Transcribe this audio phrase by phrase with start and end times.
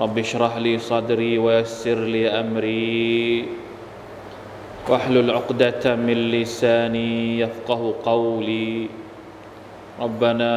[0.00, 3.48] رب اشرح لي صدري ويسر لي أمري.
[4.88, 8.88] واحلل عقدة من لساني يفقه قولي.
[10.00, 10.52] ربنا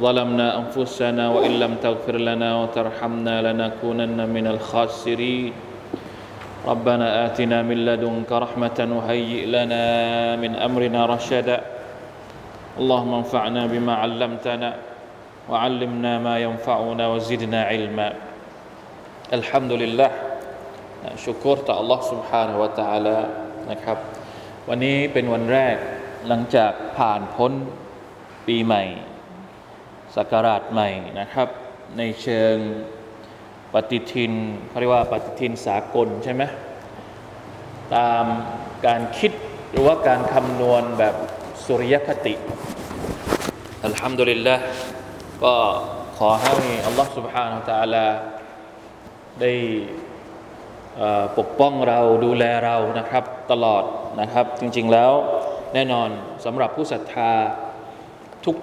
[0.00, 5.52] ظلمنا أنفسنا وإن لم تغفر لنا وترحمنا لنكونن من الخاسرين.
[6.66, 9.84] ربنا آتنا من لدنك رحمة وهيئ لنا
[10.36, 11.58] من أمرنا رشدا.
[12.76, 14.70] اللهم انفعنا بما علمتنا
[15.49, 18.07] وعلمنا ما ينفعنا وزدنا علما
[19.37, 20.11] الحمد لله
[21.23, 23.17] ชุกรต่อ Allah سبحانه และ تعالى
[23.71, 23.97] นะครับ
[24.69, 25.75] วันนี้เป็นวันแรก
[26.27, 27.51] หลังจากผ่านพ้น
[28.47, 28.83] ปีใหม่
[30.15, 31.47] ศักราชใหม่นะครับ
[31.97, 32.55] ในเชิง
[33.73, 34.33] ปฏิทิน
[34.67, 36.43] เขาเรียกว่าปฏิทินสากลใช่ไหม
[37.95, 38.25] ตาม
[38.85, 39.31] การคิด
[39.71, 41.15] หรือว่าการคำนวณแบบ
[41.65, 42.33] สุริยคติ
[43.85, 44.55] อัลฮัมดุลิลละ
[45.43, 45.55] ก็
[46.17, 48.05] ขอให้อัลลอฮฺ سبحانه และ تعالى
[49.41, 49.53] ได้
[51.37, 53.83] ปกป้องเราดูแลเรานะครับตลอด
[54.21, 55.11] นะครับ จริงๆแล้ว
[55.73, 56.09] แน่นอน
[56.45, 57.31] สำหรับผู้ศรัทธา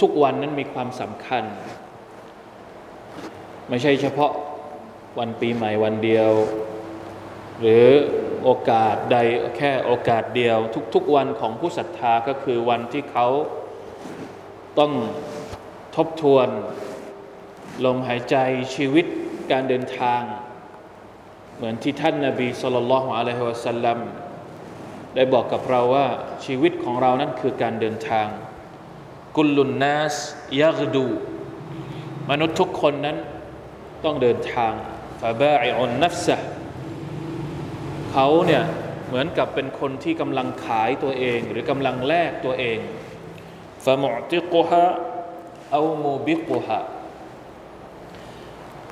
[0.02, 1.44] ทุกๆวันนั้นมีความสำคัญ
[3.68, 4.32] ไม่ใช่เฉพาะ
[5.18, 6.30] วันปีใหม่วันเดียว
[7.60, 7.86] หรือ
[8.44, 9.16] โอกาสใด
[9.56, 10.58] แค่โอกาสเดียว
[10.94, 13.26] ทุกๆวันของผู้ศรัทธาก็คือวันที่เขา
[14.78, 14.92] ต้อง
[15.95, 16.47] ทบทวน
[17.85, 18.35] ลมหายใจ
[18.75, 19.05] ชีวิต
[19.51, 20.21] การเดินทาง
[21.55, 23.97] เหมือนที่ท่านนาบีสุลต่านละฮ์อะลัยฮิวะสัลลัม
[25.15, 26.07] ได้บอกกับเราว่า
[26.45, 28.27] ชีวิตของเรานั้นคือการเดินทาง
[29.37, 30.15] กุลุนนัส
[30.61, 31.05] ยักดู
[32.29, 33.17] มนุษย์ทุกคนนั้น
[34.03, 34.73] ต้องเดินทาง
[35.21, 36.37] ฟาบาอิอนนัฟซะ
[38.11, 38.63] เขาเนี่ย
[39.07, 42.77] เหมือนกับเป็นคนที่กำลังขายตัวเอง หรือกำลังแลกตัวเอง
[43.85, 44.85] ฟามุติกุฮะ
[45.75, 46.79] เอาโมบิกุฮะ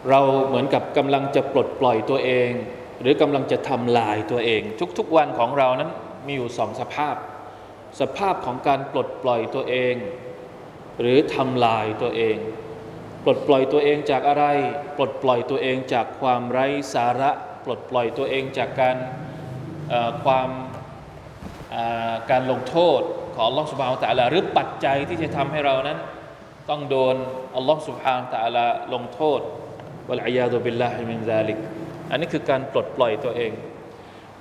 [0.09, 2.49] เราเหมือนกับกำลังจะปลดปล่อยตัวเอง
[3.01, 4.61] หรือกำลังจะทำลายตัวเอง
[4.97, 5.91] ทุกๆวันของเรานั้น
[6.25, 7.15] มีอยู่สองสภาพ
[7.99, 9.95] สภาพของการปลดปล่อยตัวเอง
[10.99, 12.37] หรือทำลายตัวเอง
[13.23, 14.45] ปลดปล่อยตัวเองจากอะไร
[14.97, 17.31] ปลดปล่อยตัวเองจากความไร้สาระ
[17.65, 18.97] ปลดปล่อยตัวเองจากการ
[20.23, 20.49] ความ
[22.31, 23.01] การลงโทษ
[23.35, 25.99] ของลลอสบฮานตะอัลาหรือปัจจัยที่จะทำให้เรานั้น
[26.71, 27.15] ต้องโดน
[27.55, 29.41] อัลลอฮฺสุบฮานตะอัลาลงโทษ
[30.09, 31.57] วะลัยยาดุบิลลาฮิมินซาลิก
[32.09, 33.51] อันนี้คือการปลดปล่อยตัวเอง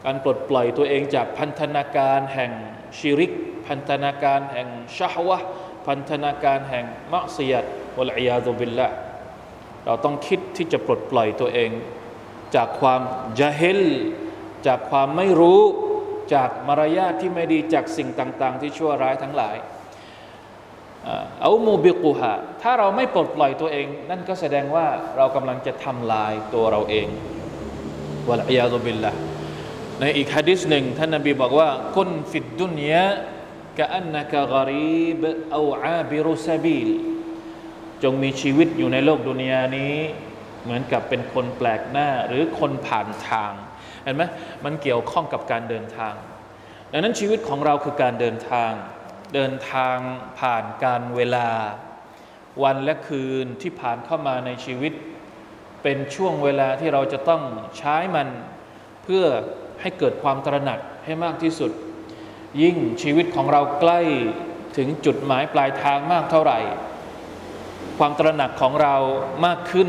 [0.05, 2.53] การปลดปล่อยตัวเองจากพันธนาการแห่ง
[2.99, 3.33] ชิริก
[3.67, 5.39] พันธนาการแห่งชาวะ
[5.87, 7.65] พันธนาการแห่งมัสยิด
[7.99, 8.89] วะลัยยาดุบิลละ
[9.85, 11.71] เราต้องคิดที่จะปลดปล่อยตัวเอง
[12.55, 13.01] จากความ
[13.41, 13.83] จาฮิล
[14.67, 15.63] จากความไม่รู้
[16.35, 19.59] จากมารยาทที่ไม่ดีจากสิ่งต่าง ๆ ที่ชั่วร้ายทั้งหลาย
[21.43, 27.09] เอาโมบิกุฮะถ้าเราไม่ปลดปล่อยตัวเอง นั่นก็แสดงว่าเรากำลังจะทำลายตัวเราเอง
[28.28, 29.12] วะลัยาดุบิลละ
[30.00, 33.06] ในอีกฮะดิษหนึ่งท่านนบีบอกว่ากุนฟิดดุนยะ
[33.78, 34.34] กะอันนักก
[34.69, 35.22] รีบ
[35.53, 36.91] เอาอาบิรุซบิล
[38.03, 39.94] จงมีชีวิตอยู่ในโลกดุนยานี้
[40.65, 43.53] เหมือนกับเป็นคนแปลกหน้าหรือคนผ่านทาง
[44.05, 44.22] เห็นไหม
[44.65, 46.15] มันเกี่ยวข้องกับการเดินทาง
[46.93, 48.72] ดังนั้นชีวิตของเราคือการเดินทาง
[49.35, 49.97] เดินทาง
[50.39, 51.49] ผ่านการเวลา
[52.63, 54.93] วันและคืนที่ผ่านเข้ามาในชีวิต
[55.83, 57.43] เป็นช่วงเวลาที่เราจะต้อง
[57.79, 58.29] ใช้มัน
[59.05, 59.25] เพื่อ
[59.81, 61.73] ให้เกิดความตระหนักให้มากที่สุด
[62.63, 64.01] ยิ่งชีวิตของเราใกล้
[64.77, 66.59] ถึงจุดหมายปลายทางมากเท่าไหร่
[67.99, 68.97] ความตระหนักของเรา
[69.47, 69.89] มากขึ้น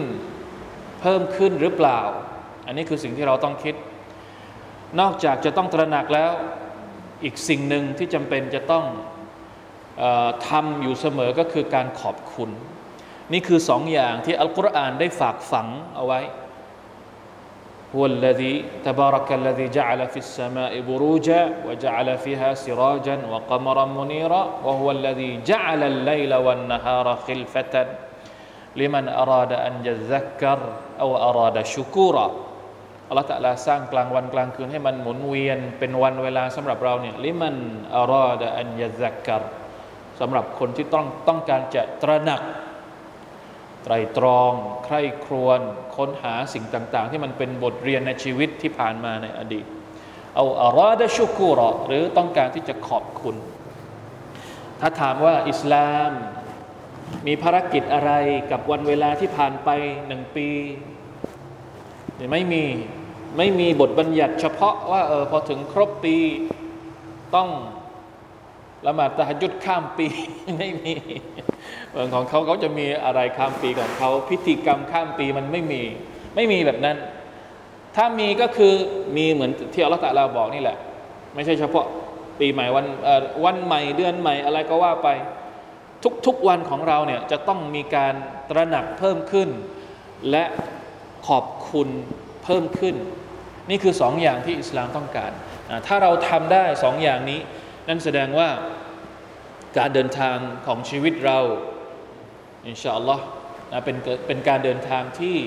[1.01, 2.00] เพิ่มขึ้นหรือเปล่า
[2.65, 3.75] อันนี้คือสิ่งที่เราต้องคิด
[5.00, 6.31] นอกจากจะต้องตระหนักแล้ว
[7.24, 8.86] อีกสิ่งหนึ่งที่จำเป็นจะต้อง
[10.47, 12.49] ทำอยู่เสมอก็คือการขอบคุณ
[13.31, 16.21] นี่คือสองอย่างที่อัลกุรอานได้ฝากฝังเอาไว้
[17.95, 25.31] هو الذي تبارك الذي جعل في السماء بروجا وجعل فيها سراجا وقمرا منيرا وهو الذي
[25.43, 27.75] جعل الليل والنهار خلفة
[28.75, 30.59] لمن أراد أن يذكر
[31.03, 32.27] أو أراد شكورا
[33.11, 37.55] อัลลอฮฺตะลาสร้างกลางวันกลางคืนให้มันหมุนเวียนเป็นวันเวลาสำหรับเราเนี่ยลิมัน
[37.95, 39.61] อาราดะอันยะซักการ
[40.19, 42.42] สำหรับคนที่ต้องต้องการจะตระหนัก
[43.84, 44.52] ไตรตรอง
[44.86, 45.60] ใคร่ครวญ
[45.96, 49.66] ค้นหาสิ่งต่าง ๆ ที่มันเป็นบทเรียนในชีวิตที่ผ่านมาในอดีต
[50.36, 53.36] เอาอารอดชุกูรอหรือต้องการที่จะขอบคุณ
[54.81, 56.12] ถ้าถามว่าอิสลาม
[57.28, 58.12] มีภารกิจอะไร
[58.52, 59.69] กับวันเวลาที่ผ่านไป
[60.08, 60.48] หนึ่งปี
[62.31, 62.63] ไม่มี
[63.38, 66.18] ไม่มีบทบัญญัติเฉพาะว่าเออพอถึงครบปี
[67.36, 67.50] ต้อง
[68.88, 70.07] ละหมาดตะหยุดข้ามปี
[70.57, 70.94] ไม่มี
[71.92, 75.81] เมืองของเขาเขาจะมีอะไรข้ามปีของเขาพิธีกรรมข้ามปีมันไม่มี
[76.36, 76.98] ไม่มีแบบนั้น
[77.95, 78.74] ถ้ามีก็คือ
[79.18, 80.78] มีเหมือนที่อัลลอฮฺตะลาบอกนี่แหละ
[81.36, 81.86] ไม่ใช่เฉพาะ
[82.39, 82.86] ปีใหม่วัน
[83.45, 85.10] วันใหม่เดือนใหม่อะไรก็ว่าไป
[86.25, 88.13] ทุกๆวันของเราเนี่ยจะต้องมีการ
[88.50, 89.50] ตระหนักเพิ่มขึ้น
[90.31, 90.44] และ
[91.27, 91.89] ขอบคุณ
[92.44, 92.95] เพิ่มขึ้น
[93.69, 95.31] นี่คือสองอย่างที่อิสลามต้องการ
[95.88, 97.39] ถ้าเราทำได้สองอย่างนี้
[97.88, 98.50] นั่นแสดงว่า
[99.78, 101.39] การเดินทางของชีวิตเรา
[102.68, 103.24] อินชาอัลลอฮ์
[103.86, 103.98] เป็น
[104.28, 105.38] เป็นการเดินทางที่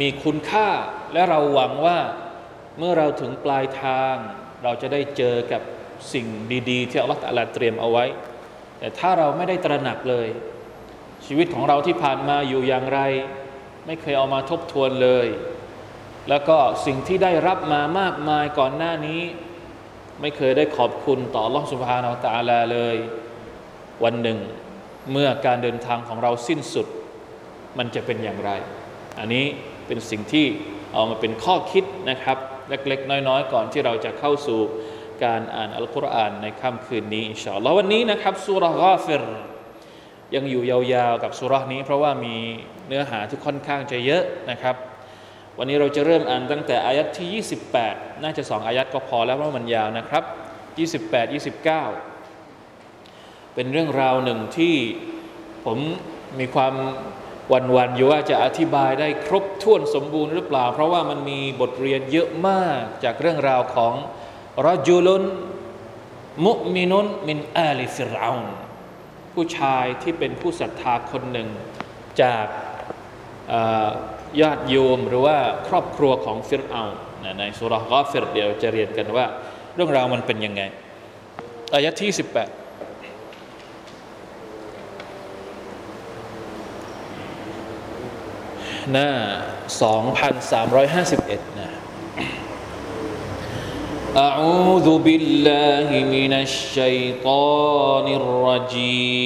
[0.00, 0.68] มีคุณค่า
[1.12, 1.98] และเราหวังว่า
[2.78, 4.14] เมื่อเราถึงปลายทาง
[4.62, 5.62] เราจะได้เจอกับ
[6.12, 6.26] สิ่ง
[6.70, 7.20] ดี ๆ ที่อัลลอฮฺ
[7.54, 8.04] เตรียมเอาไว้
[8.78, 10.28] แต่ถ้าเราไม่ได้ตระหนักเลย
[11.26, 13.00] ชีวิตของเราที่ผ่านมาอยู่อย่างไร
[13.86, 15.26] ไม่เคยเอามาทบทวนเลย
[16.28, 19.22] แล้วก็สิ่งที่ได้รับมามากมายก่อนหน้านี้
[20.22, 22.96] ไม่เคยได้ขอบคุณต่อล่องสุภานาตาลาเลย
[24.04, 24.38] วันหนึ่ง
[25.12, 26.86] เมื่อการเดินทางของเราสิ้นสุด
[27.78, 28.50] มันจะเป็นอย่างไร
[29.18, 29.44] อันนี้
[29.86, 30.46] เป็นสิ่งที่
[30.92, 32.38] เอามาเป็นข้อคิดนะครับ
[32.68, 34.60] เล็กๆ น้อยๆ ก่อนที่เราจะเข้าสู่
[35.24, 39.22] การอ่านอัลกุรอานในค่ำคืนนี้อินชาอัลลอฮ์วันนี้นะครับสุรกาฟิร
[40.34, 42.36] ยังอยู่ยาวๆกับสุรนี้ เพราะว่ามี
[42.88, 44.76] เนื้อหาที่ค่อนข้างจะเยอะนะครับ
[45.58, 47.28] วันนี้เราจะเริ่มอ่านตั้งแต่อายัดที่
[47.74, 50.24] 28 น่าจะสองอายัดก็พอแล้วเพราะมันยาวนะครับ
[51.02, 51.64] 28 29
[53.54, 54.74] เป็นเรื่องราวหนึ่งที่
[55.64, 55.78] ผม
[56.38, 56.74] มีความ
[57.52, 63.94] วันวันอยู่ว่าจะอธิบายได้ครบถ้วนสมบูรณ์หรือเปล่า เพราะว่ามันมีบทเรียนเยอะมากจากเรื่องราวของ
[64.66, 65.24] รจุลุน
[66.44, 68.32] มุมินุนมินอาลิฟิรอา
[69.34, 71.48] ผู้ชายที่เป็นผู้ศรัทธาคนหนึ่ง
[72.22, 72.46] จาก
[74.41, 75.37] ญาติโยมหรือว่า
[75.67, 76.83] ครอบครัวของฟิรเอา
[77.39, 79.25] ในสุรกอฟิรเดี๋ยวจะเรียนกันว่า
[79.75, 80.61] เรื่องราวมันเป็นยังไง
[81.73, 82.21] อายะที่ 18
[88.91, 89.09] หน้า
[89.77, 91.69] 2,351นะ
[94.27, 99.17] أعوذ بالله من الشيطان الرجيم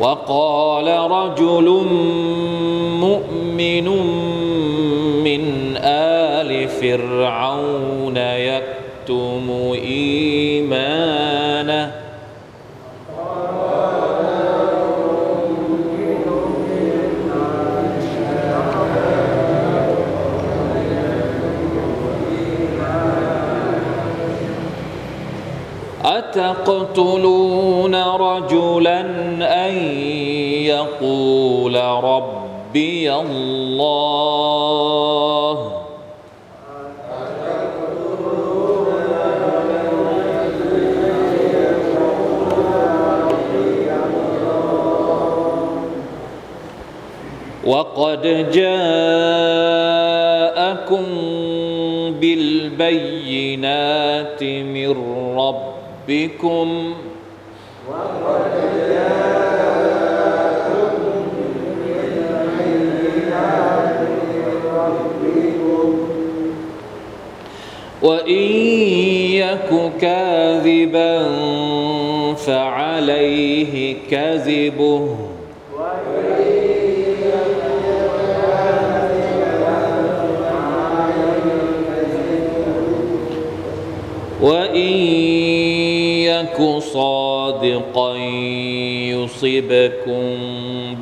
[0.00, 1.68] وقال رجل
[3.00, 3.88] مؤمن
[5.24, 11.17] من آل فرعون يكتم إيمانه
[26.04, 29.00] أتقتلون رجلا
[29.66, 29.74] أن
[30.66, 34.48] يقول ربي الله؟
[47.68, 48.22] وقد
[48.52, 49.44] جاءكم
[52.20, 53.62] بالبينات
[54.42, 54.90] من
[55.38, 55.67] رب
[56.08, 56.94] ربكم
[57.88, 58.28] ربكم
[68.02, 68.42] وإن
[69.36, 71.24] يك كاذبا
[72.34, 75.16] فعليه كذبه
[84.42, 85.47] وإن
[86.92, 88.16] صادقا
[89.12, 90.24] يصبكم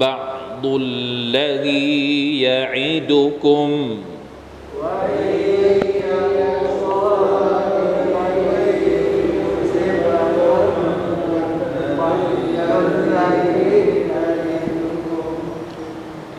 [0.00, 3.70] بعض الذي يعدكم.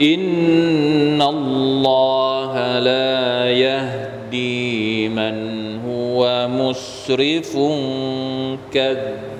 [0.01, 5.35] إن الله لا يهدي من
[5.81, 7.57] هو مسرف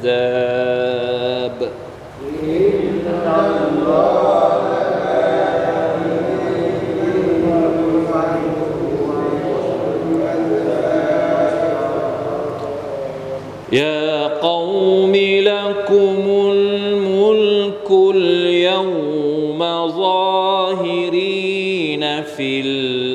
[0.04, 1.72] الكذاب.
[13.72, 21.24] يا قوم لكم الملك اليوم ظاهرين
[22.24, 23.07] في الأرض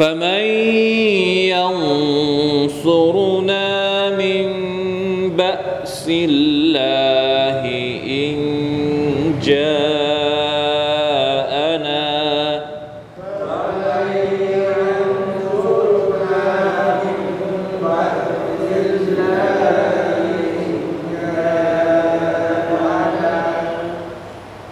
[0.00, 0.44] فمن
[2.72, 4.46] ينصرنا من
[5.36, 7.64] بأس الله
[8.06, 8.36] إن
[9.44, 10.40] جاءنا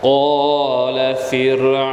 [0.02, 1.87] قال فرعون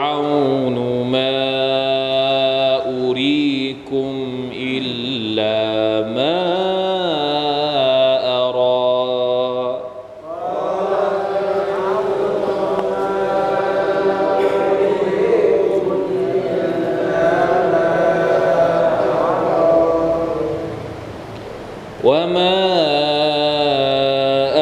[22.25, 22.57] وما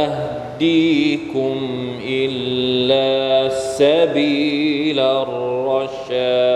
[0.04, 1.54] أهديكم
[2.02, 6.48] إلا سبيل الرشاد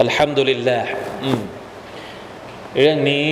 [0.00, 0.90] อัลฮัมดุลิลลาห์
[1.24, 1.40] อืม
[2.78, 3.28] เรื่องนี้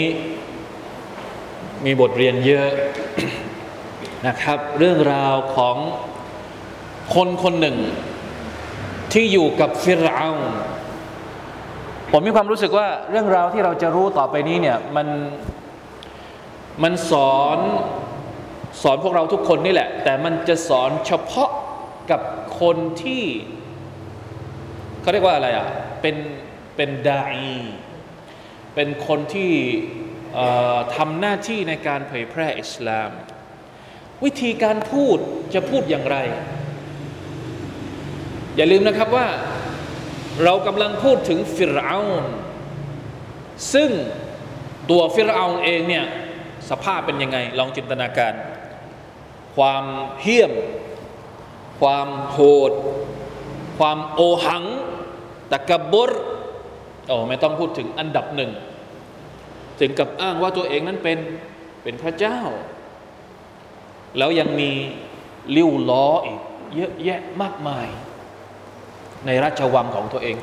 [1.85, 2.69] มีบทเรียนเยอะ
[4.27, 5.77] นะครับ เรื่องราวของ
[7.18, 7.78] คนคนหนึ่ง
[9.14, 10.54] ที่อยู่กับฟิรเอาน์
[12.12, 15.08] ผมมีความรู้สึกว่าเรื่องราวที่เราจะรู้ต่อไปนี้เนี่ยมัน
[16.84, 17.60] มันสอน
[18.82, 21.52] สอนพวกเราทุกคนนี่แหละ แต่มันจะสอนเฉพาะ
[22.12, 22.22] กับ
[22.62, 23.24] คนที่
[25.02, 25.68] เขาเรียกว่าอะไรอะ
[26.02, 26.16] เป็น
[26.76, 27.58] เป็นดาอี
[28.76, 29.52] เป็นคนที่
[30.96, 33.10] ทำหน้าที่ในการเผยแพร่อิสลาม
[34.24, 35.18] วิธีการพูด
[35.54, 36.18] จะพูดอย่างไร
[38.58, 39.28] อย่าลืมนะครับว่า
[40.44, 42.00] เรากำลังพูดถึงฟิรเอา
[43.74, 43.90] ซึ่ง
[44.90, 46.06] ตัวฟิรเอาเองเนี่ย
[46.70, 48.34] สภาพเป็นยังไง ลองจินตนาการ
[49.56, 49.84] ความ
[50.22, 50.52] เหี้ยม
[51.80, 52.72] ความโหด
[53.80, 54.64] ความโอหัง
[55.52, 56.12] ตะกบร
[57.08, 58.52] โอ้ไม่ต้องพูดถึงอันดับหนึ่ง
[59.80, 61.20] ถึงกับอ้างว่าตัวเองนั้นเป็น
[61.84, 62.40] เป็นพระเจ้า
[64.18, 64.72] แล้วยังมี
[65.56, 66.40] ลิ้วล้ออีก
[66.76, 67.88] เยอะแยะมากมาย
[69.26, 70.38] ในราชวังของตัวเอง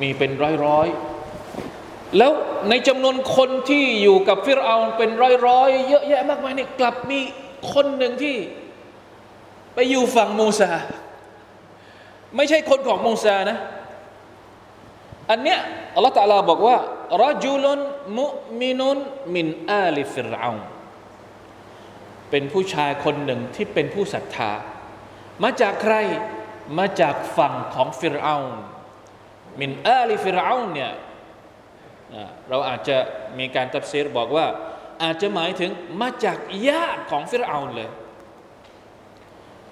[0.00, 2.32] มีเป็นร้อยร้อยๆ แล้ว
[2.68, 7.20] ในจำนวนคนที่อยู่กับฟิรเอาเป็นร้อยร้อยๆ เยอะแยะมากมายเนี่ยกลับมี
[7.72, 8.36] คนหนึ่งที่
[9.74, 10.70] ไปอยู่ฝั่งมูซา
[12.36, 13.58] ไม่ใช่คนของมูซานะ
[15.30, 15.58] อันเนี้ย
[15.94, 16.76] อัลลอฮฺตะอาลาบอกว่า
[17.24, 17.78] รจุลน
[18.18, 18.26] มุ
[18.60, 18.98] มินุน
[19.34, 20.50] มินอาลิฟิรเอา
[22.30, 24.52] เป็นผู้ชายคนหนึ่งที่เป็นผู้ศรัทธา
[25.42, 25.94] มาจากใคร
[26.78, 28.60] มาจากฝั่งของฟิรเอาน์
[29.60, 30.92] มินอาลิฟิรเอาน์เนี่ย
[32.48, 32.96] เราอาจจะ
[33.38, 34.46] มีการตัดเสรบอกว่า
[35.02, 35.70] อาจจะหมายถึง
[36.00, 37.90] มาจากญาติของฟิรเอาน์เลย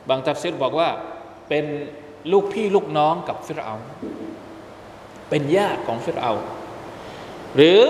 [0.09, 0.89] บางตัฟซีรบอกว่า
[1.49, 1.65] เป็น
[2.33, 3.87] ลูกพี่ลูกน้องกับฟิรเอาน์
[5.31, 6.45] เป็นญาติของฟิรเอาน์
[7.57, 7.83] หรือ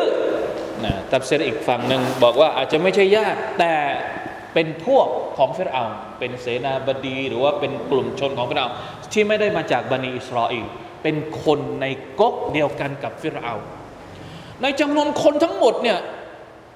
[0.84, 3.74] นะตัฟซีรอีกฝั่งหนึ่งบอกว่าอาจจะไม่ใช่ญาติแต่
[4.54, 5.06] เป็นพวก
[5.38, 8.68] ของฟิรเอาน์ เป็นเสนาบดี หรือว่าเป็นกลุ่มชนของฟิรเอาน์
[9.12, 10.66] ที่ไม่ได้มาจากบนีอิสราเอล
[11.02, 11.86] เป็นคนใน
[12.20, 13.52] ก๊กเดียวกันกับฟิรเอาน์
[14.62, 15.98] ในจำนวนคนทั้งหมดเนี่ย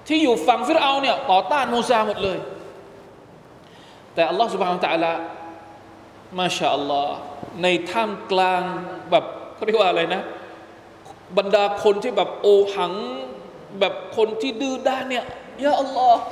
[0.06, 2.38] ที่อยู่ฝั่งฟิรเอาน์เนี่ยต่อต้านมูซาหมดเลย
[4.14, 5.12] แต่อัลลอฮฺสุบฮานตะลา
[6.38, 7.14] มาชาอัลลอฮ์
[7.62, 8.62] ในท่ามกลาง
[9.10, 9.24] แบบ
[9.54, 10.22] เขาเรียกว่าอะไรนะ
[11.38, 12.92] บรรดาคนที่แบบโอหัง
[13.80, 15.24] แบบคนที่ดื้อด้านเนี่ย
[15.64, 16.22] ยาอัลลอฮ์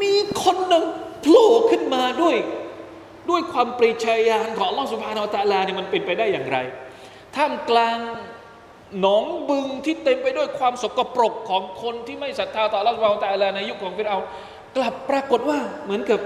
[0.00, 0.14] มี
[0.44, 0.84] คนหนึ่ง
[1.22, 2.36] โผล่ขึ้นมาด้วย
[3.30, 6.58] ด้วยความปริชายาณของลอสุภาโนตาลาเนี่ยมันเป็นไปได้อย่างไร
[7.36, 7.98] ท่ามกลาง
[9.00, 14.18] หนองบึงที่เต็มไปด้วยความสกปรกของคนที่ไม่ศรัทธาต่อลอสุภาโนตาลาในยุคของฟิรเอา
[14.76, 16.20] กลับปรากฏว่าเหมือนกับ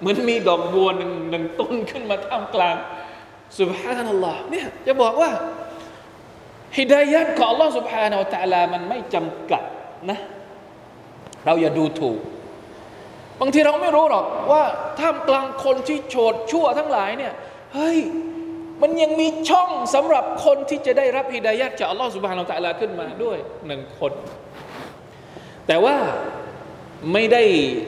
[0.00, 2.76] เหมือนมีดอกบัวหนึ่งหนึ่งต้นขึ้นมาท่ามกลาง
[3.58, 5.30] สุภานัลลอฮ์เนี่ยจะบอกว่า
[6.78, 9.62] ฮิดายัดของลอสุภาโนตาลามันไม่จำกัด
[10.10, 10.18] นะ
[11.44, 12.18] เราอย่าดูถูก
[13.44, 14.64] บางทีเราไม่รู้หรอกว่า
[15.00, 17.32] ท่ามกลางคนที่โฉดชั่วทั้งหลายเนี่ย
[17.74, 17.98] เฮ้ย
[18.82, 24.12] มันยังมีช่องสำหรับคนที่จะได้รับฮิดายัดจากอัลลอฮฺสุบฮานาอัลลอฮขึ้นมาด้วยหนึ่งคน
[25.66, 25.96] แต่ว่า
[27.12, 27.42] ไม่ได้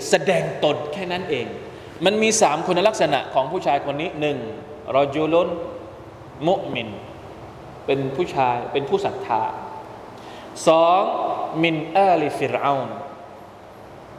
[0.08, 1.46] แสดงตนแค่นั้นเอง
[2.04, 4.38] มันมีสามคุณลักษณะของผู้ชายคนนี้หนึ่ง
[4.96, 5.48] รอจูลุน
[6.48, 6.88] มุมิน
[7.86, 9.42] เป็นผู้ชายเป็นผู้ศรัทธา
[10.68, 11.02] สอง
[11.62, 12.96] มินอาลิฟิรอาน์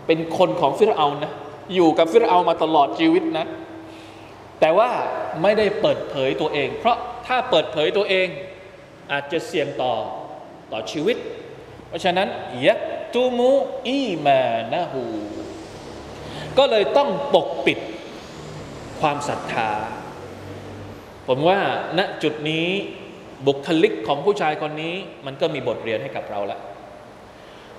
[0.07, 1.33] เป็นคนของฟิรเอานะ
[1.73, 3.45] อยู่กับฟิรเอามาตลอดชีวิตนะ
[4.59, 4.89] แต่ว่า
[5.41, 6.97] ไม่ได้เปิดเผยตัวเอง เพราะ
[7.27, 8.27] ถ้าเปิดเผยตัวเอง
[9.11, 9.93] อาจจะเสี่ยงต่อ
[10.71, 11.17] ต่อชีวิต
[11.87, 12.27] เพราะฉะนั้น
[12.65, 12.79] ยัก
[13.13, 13.51] ตูมู
[13.87, 14.41] อีมา
[14.73, 15.03] นะฮู
[16.57, 17.79] ก็เลยต้องปกปิด
[18.99, 19.71] ความศรัทธา
[21.27, 21.59] ผมว่า
[21.97, 22.67] ณจุดนี้
[23.47, 24.95] บุคลิกของผู้ชายคนนี้
[25.25, 26.61] มันก็มีบทเรียนให้กับเราแล้ว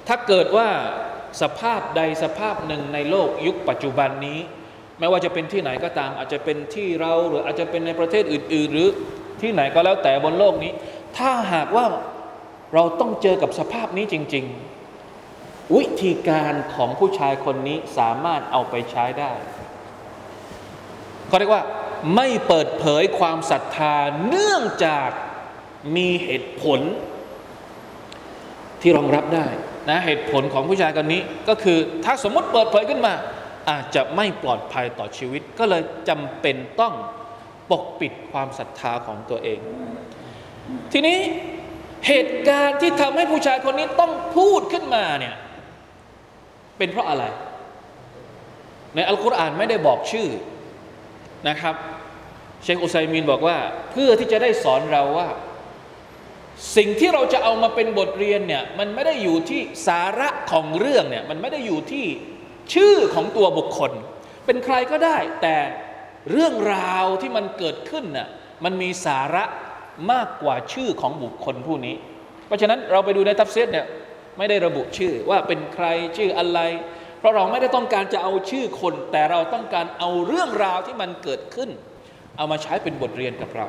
[0.08, 0.68] ถ้าเกิดว่า
[1.42, 4.40] สภาพใดสภาพหนึ่งในโลกยุคปัจจุบันนี้
[4.98, 8.88] ไม่ว่าจะเป็นที่ไหนก็ตาม อาจจะเป็นที่เราหรืออาจจะเป็นในประเทศอื่น ๆ หรือ
[9.40, 10.72] ที่ไหนก็แล้วแต่บนโลกนี้
[11.18, 11.84] ถ้าหากว่า
[12.74, 19.32] เราต้องเจอกับสภาพนี้จริง ๆ วิธีการของผู้ชายคนนี้สามารถเอาไปใช้ได้
[21.28, 21.64] เขาเรียกว่า
[22.14, 23.94] ไม่เปิดเผยความศรัทธา
[24.28, 25.08] เนื่องจาก
[25.96, 26.80] มีเหตุผล
[28.80, 29.46] ที่รองรับได้
[29.88, 33.14] นะเหตุผลของผู้ชายคนนี้ก็คือถ้าสมมติเปิดเผยขึ้นมา
[33.70, 36.94] อาจจะไม่ปลอดภัยต่อชีวิต ก็เลยจำเป็นต้อง
[37.70, 39.58] ปกปิดความศรัทธาของตัวเอง
[40.92, 41.18] ทีนี้
[42.06, 45.34] เหตุการณ์ที่ทำให้ผู้ชายคนนี้ต้องพูดขึ้นมาเนี่ย
[46.78, 47.24] เป็นเพราะอะไร
[48.94, 50.28] ในอัลกุรอานไม่ได้บอกชื่อ
[51.48, 51.74] นะครับ
[52.62, 53.56] เชคอุไซมินบอกว่า
[53.90, 55.28] เพื่อที่จะได้สอนเราว่า
[56.76, 62.06] สิ่งที่เราจะเอามาเป็นบทเรียนเนี่ยมันไม่ได้อยู่ที่สาระของเรื่องเนี่ยมันไม่ได้อยู่ที่
[62.74, 63.92] ชื่อของตัวบุคคล
[64.46, 65.56] เป็นใครก็ได้ แต่
[66.30, 68.28] เรื่องราวที่มันเกิดขึ้นน่ะ
[68.64, 69.44] มันมีสาระ
[70.12, 71.94] มากกว่าชื่อของบุคคลผู้นี้
[72.46, 73.86] เพราะฉะนั้นเราไปดูในทัฟเซตเนี่ย
[74.38, 75.86] ไม่ได้ระบุชื่อว่าเป็นใคร
[76.16, 76.60] ชื่ออะไร
[77.18, 81.70] เพราะเราไม่ได้ต้องการจะเอาชื่อคน แต่เราต้องการเอาเรื่องราวที่มันเกิดขึ้น
[82.36, 83.66] เอามาใช้เป็นบทเรียนกับเรา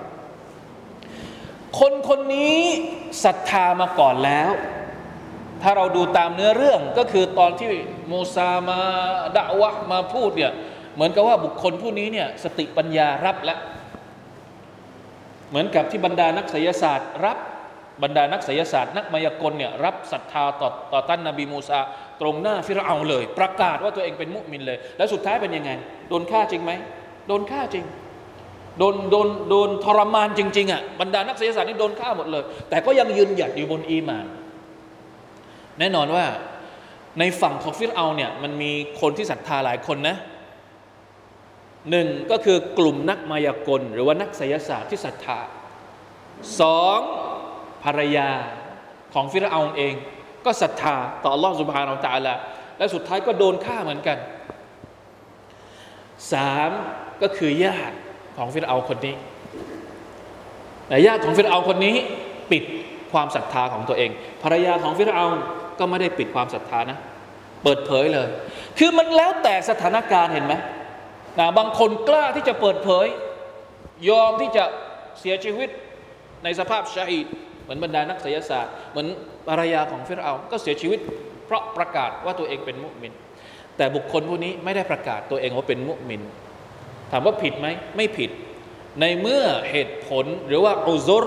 [1.80, 2.58] คนคนนี้
[3.24, 4.52] ศรัทธามาก่อนแล้ว
[5.62, 7.70] ถ้าเราดูตามเนื้อเรื่องก็คือตอนที่
[8.12, 8.80] มูซามา
[9.36, 10.52] ด่าวะมาพูดเนี่ย
[10.96, 13.60] เหมือนกับว่าบุคคลผู้นี้เนี่ยสติปัญญารับแล้ว
[15.50, 17.38] เหมือนกับที่บรรดานักไสยศาสตร์ รับ
[18.04, 21.80] บรรดานักไสยศาสตร์ นักมายากลเนี่ยรับศรัทธาต่อต่อท่านนบีมูซา
[22.22, 25.72] ตรงหน้าฟิรเอาเลย ประกาศว่าตัวเองเป็นมุสลิมเลย แล้วสุดท้ายเป็นยังไง
[26.10, 26.72] โดนฆ่าจริงไหม
[27.28, 27.86] โดนฆ่าจริง
[28.80, 34.26] โดนโดนโดนทรมานจริงๆอะบรรดานักศรษฐศาสตร์นี่โดนฆ่าหมดเลย แต่ก็ยังยืนหยัดอยู่บนอีมาน
[35.80, 36.26] แน่นอนว่า
[37.20, 40.18] ในฝั่งของฟิรเอาเนี่ยมันมีคนที่ศรัทธาหลายคนนะ
[41.92, 45.40] หนึ่งก็คือกลุ่มนักมายากล หรือว่านักไสยศาสตร์ที่ศรัทธา
[46.60, 47.00] สอง
[47.84, 48.30] ภรรยา
[49.14, 49.94] ของฟิรเอาเอง
[50.46, 52.34] ก็ศรัทธาต่ออัลลอฮฺสุบฮานอัลตะละ
[52.78, 54.18] และสุดท้ายก็โดนฆ่าเหมือนกัน
[56.34, 56.72] สาม
[57.22, 57.98] ก็คือญาติ
[58.38, 59.16] ของฟิรเอาคนนี้
[60.88, 61.96] แต่ญาติของฟิรเอาคนนี้
[62.52, 62.64] ปิด
[63.12, 64.10] ความศรัทธาของตัวเอง
[64.44, 65.26] ภรรยาของฟิรเอา
[65.80, 66.98] ก็ไม่ได้ปิดความศรัทธานะ
[67.64, 68.28] เปิดเผยเลย
[68.78, 70.54] คือมันแล้วแต่สถานการณ์เห็นไหม
[71.40, 73.08] นะบางคนกล้าที่จะเปิดเผย
[74.10, 74.64] ยอมที่จะ
[75.20, 75.70] เสียชีวิต
[76.44, 77.28] ในสภาพชาฮิด
[77.64, 79.08] เหมือนบรรดานักศิยศาสตร์ เหมือน
[79.50, 81.00] ภรรยาของฟิรเอาก็เสียชีวิต
[81.46, 83.14] เพราะประกาศว่าตัวเองเป็นมุสลิม
[83.78, 86.22] แต่บุคคลผู้นี้ไม่ได้ประกาศตัวเองว่าเป็นมุสลิม
[87.12, 87.68] ถามว่าผิดไหม
[87.98, 88.30] ไม่ผิด
[89.02, 91.24] ในเมื่อเหตุผลหรือว่าอุซร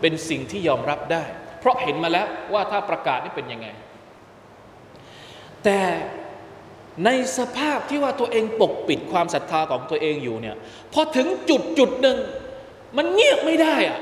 [0.00, 1.24] เป็นสิ่งที่ยอมรับได้
[1.60, 3.68] เพราะเห็นมาแล้วว่าถ้าประกาศนี่เป็นยังไง
[5.64, 5.80] แต่
[7.04, 10.56] ในสภาพที่ว่าตัวเองปกปิดความศรัทธาของตัวเองอยู่เนี่ย
[10.92, 12.18] พอถึงจุดจุดหนึ่ง
[12.96, 14.00] มันเงียบไม่ได้อะ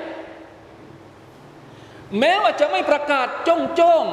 [2.19, 4.05] แม้ว่าจะไม่ประกาศจ้องจ้อง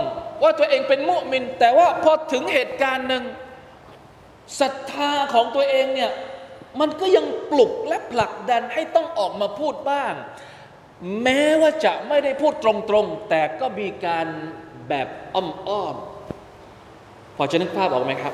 [0.43, 3.23] ว่าตัวเองเป็นมุมิน แต่ว่าพอถึงเหตุการณ์หนึ่ง
[4.59, 6.11] ศรัทธาของตัวเองเนี่ย
[6.79, 10.13] มันก็ยังปลุกและผลักดันให้ต้องออกมาพูดบ้าง
[11.23, 14.27] แม้ว่าจะไม่ได้พูดตรงๆ แต่ก็มีการ
[14.89, 18.33] แบบอ้อมๆพอจะนึกภาพออกไหมครับ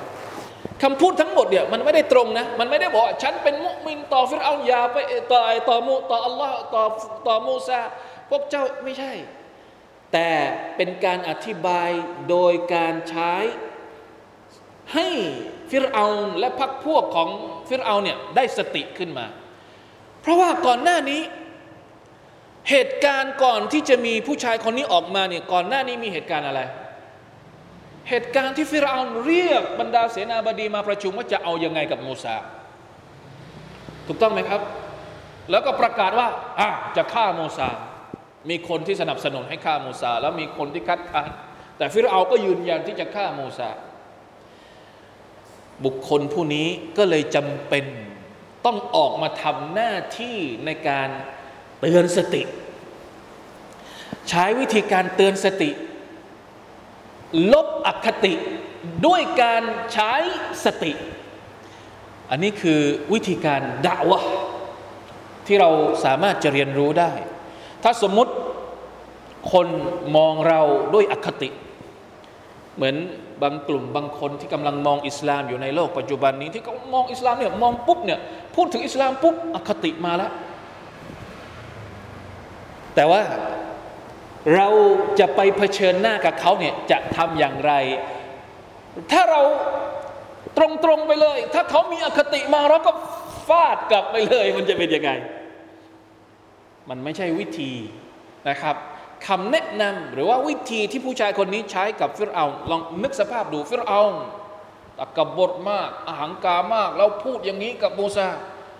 [0.83, 4.97] คำพูดทั้งหมดเนี่ยมันไม่ได้ตรงนะมันไม่ได้บอกฉันเป็นมุมินต่อฟิรเอายาไป
[5.31, 6.83] ต่อต่อมูต่ออัลลอฮ์ต่อ
[7.27, 7.81] ต่อมูซา
[8.29, 9.11] พวกเจ้าไม่ใช่
[10.13, 10.29] แต่
[10.75, 11.89] เป็นการอธิบาย
[12.29, 13.33] โดยการใช้
[14.93, 15.07] ให้
[15.69, 16.05] ฟิรเอา
[16.39, 17.29] และพรรคพวกของ
[17.67, 19.25] ฟิรเอาเนี่ยได้สติขึ้นมา
[20.21, 21.21] เพราะว่าก่อนหน้านี้
[22.69, 26.61] เหตุการณ์ก่อนที่จะมีผู้ชายคนนี้ออกมาเนี่ยก่อนหน้านี้มีเหตุการณ์อะไร
[28.09, 32.35] เหตุการณ์ที่ฟิรเอาเรียกบรรดาเสนาบดีมาประชุมว่าจะเอายังไงกับมูซา
[34.07, 34.61] ถูกต้องไหมครับ
[35.51, 36.27] แล้วก็ประกาศว่า
[36.59, 37.69] อะจะฆ่ามูซา
[38.49, 41.29] มีคนที่สนับสนุนให้ฆ่ามูซา แล้วมีคนที่คัดค้าน
[41.77, 43.69] แต่ฟิรเอาก็ยืนยันที่จะฆ่ามูซา
[45.85, 47.85] บุคคลผู้นี้ก็เลยจำเป็น
[48.65, 51.09] ต้องออกมาทำหน้าที่ในการ
[51.79, 52.43] เตือนสติ
[54.29, 55.69] ใช้วิธีการเตือนสติ
[57.53, 58.33] ลบอคติ
[59.05, 60.13] ด้วยการใช้
[60.65, 60.91] สติ
[62.29, 62.81] อันนี้คือ
[63.13, 64.23] วิธีการด่าวะ
[65.45, 65.69] ที่เรา
[66.05, 67.11] สามารถจะเรียนรู้ได้
[67.83, 68.33] ถ้าสมมติ
[69.51, 69.67] คน
[70.15, 70.61] มองเรา
[70.93, 71.49] ด้วยอคติ
[72.75, 72.95] เหมือน
[73.43, 78.19] บางกลุ่มบางคนที่กำลังมองอิสลามอยู่ในโลกปัจจุบันนี้ที่เขามองอิสลามเนี่ยมองปุ๊บเนี่ย
[78.55, 80.31] พูดถึงอิสลามปุ๊บอคติมาแล้ว
[82.95, 83.21] แต่ว่า
[84.55, 84.67] เรา
[85.19, 87.73] จะไปเผชิญหน้ากับเขาเนี่ยจะทำอย่างไร
[89.11, 89.41] ถ้าเรา
[90.57, 92.91] ตรงๆไปเลย ถ้าเขามีอคติมาเราก็
[93.47, 95.11] ฟาดกลับไปเลย มันจะเป็นยังไง
[96.89, 97.71] มันไม่ใช่วิธี
[98.49, 98.75] นะครับ
[99.27, 104.01] คำแนะนำหรือว่าวิธีที่ผู้ชายคนนี้ใช้กับฟิรเอาลองนึกสภาพดูฟิรเอา
[104.99, 108.27] ตะกบดมากอาหังกามาก เราพูดอย่างนี้กับมูซา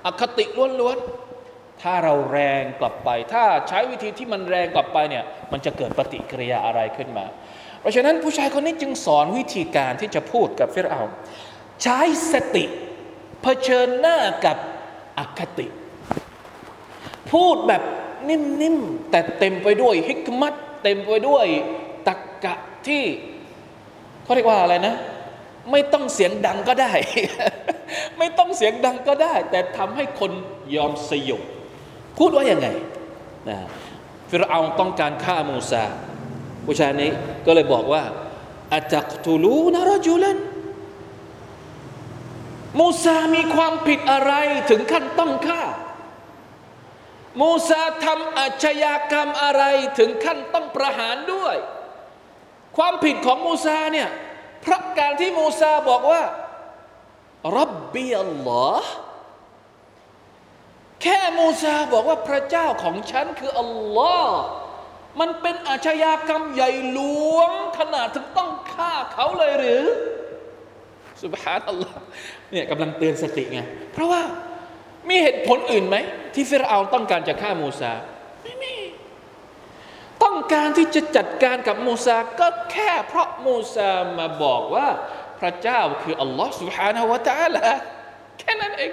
[0.05, 0.45] อคติ
[0.79, 7.25] ล้วนๆถ้าเราแรงกลับไป ถ้าใช้วิธีที่มันแรงกลับไปเนี่ยมันจะเกิดปฏิกิริยาอะไรขึ้นมา
[7.79, 11.01] เพราะฉะนั้นผู้ชายคนนี้จึงสอนวิธีการที่จะพูดกับฟิรเอา
[11.83, 11.99] ใช้
[12.31, 12.65] สติ
[13.41, 14.57] เผชิญหน้ากับ
[15.17, 15.67] อคติ
[17.31, 17.83] พูดแบบ
[18.29, 21.45] นิ่มๆ แต่เต็มไปด้วยฮิกมัตเต็มไปด้วย
[22.07, 22.53] ตักกะ
[22.87, 23.03] ที่
[24.23, 24.95] เขาเรียกว่าอะไรนะ
[25.71, 26.91] ไม่ต้องเสียงดังก็ได้
[28.17, 30.31] ไม่ต้องเสียงดังก็ได้ แต่ทำให้คน
[30.75, 31.41] ยอมสยบ
[32.17, 32.67] พูดว่าอยังไง
[33.49, 33.57] นะ
[34.29, 35.83] ฟิรเอาต้องการฆ่ามูซา
[36.65, 37.09] ผู้ชายนี้
[37.45, 38.03] ก็เลยบอกว่า
[38.73, 40.37] อาจักตูลูนารจุลัน
[42.79, 44.33] มูซามีความผิดอะไร
[44.69, 45.61] ถึงขั้นต้องฆ่า
[47.41, 49.63] มูซาทำอาชญากรรมอะไร
[49.97, 51.55] ถึงขั้นต้องประหารด้วย
[52.77, 54.09] ความผิดของมูซาเนี่ย
[54.61, 56.23] เพราะการที่มูซาบอกว่า
[57.57, 58.91] รับบีอัลลอฮ์
[61.01, 64.39] แค่มูซาบอกว่าพระเจ้าของฉันคืออัลลอฮ์
[65.19, 66.99] มันเป็นอาชญากรรมใหญ่หล
[67.35, 69.83] วงขนาดถึงต้องฆ่าเขาเลยหรือ
[71.23, 71.97] สุบฮานัลลอฮ์
[72.51, 73.59] เนี่ยกำลังเตือนสติไง
[73.93, 74.21] เพราะว่า
[75.08, 75.96] มีเหตุผลอื่นไหม
[76.34, 77.92] ที่ฟิรเอาต้องการจะฆ่ามูซา
[78.42, 78.74] ไม่มี
[80.24, 84.88] ต้องการที่จะจัดการกับมูซาก็แค่เพราะมูซามาบอกว่า
[85.40, 87.68] พระเจ้าคืออัลลอฮ์ سبحانه และ تعالى
[88.38, 88.92] แค่นั้นเอง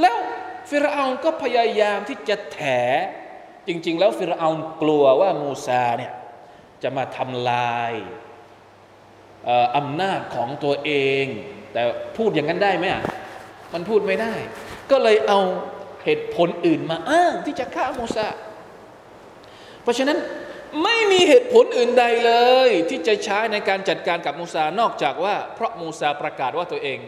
[0.00, 0.16] แล้ว
[0.70, 2.60] ฟิรเอาก็พยายามที่จะแถ
[3.68, 4.48] จริง ๆ แล้วฟิรเอา
[4.82, 6.12] กลัวว่ามูซาเนี่ย
[6.82, 7.92] จะมาทำลาย
[9.76, 10.92] อำนาจของตัวเอ
[11.24, 11.26] ง
[11.72, 11.82] แต่
[12.16, 13.02] พูดอย่างนั้นได้ไหมอ่ะ
[13.72, 14.34] มันพูดไม่ได้
[14.93, 15.39] ก็เลยเอา
[16.03, 18.27] เหตุผลอื่นมาอ้างที่จะฆ่ามูซา
[19.83, 20.17] เพราะฉะนั้น
[20.83, 22.33] ไม่มีเหตุผลอื่นใดเล
[22.67, 26.99] ย ที่จะใช้ในการจัดการกับมูซานอกจากว่า เพราะมูซาประกาศว่าตัวเอง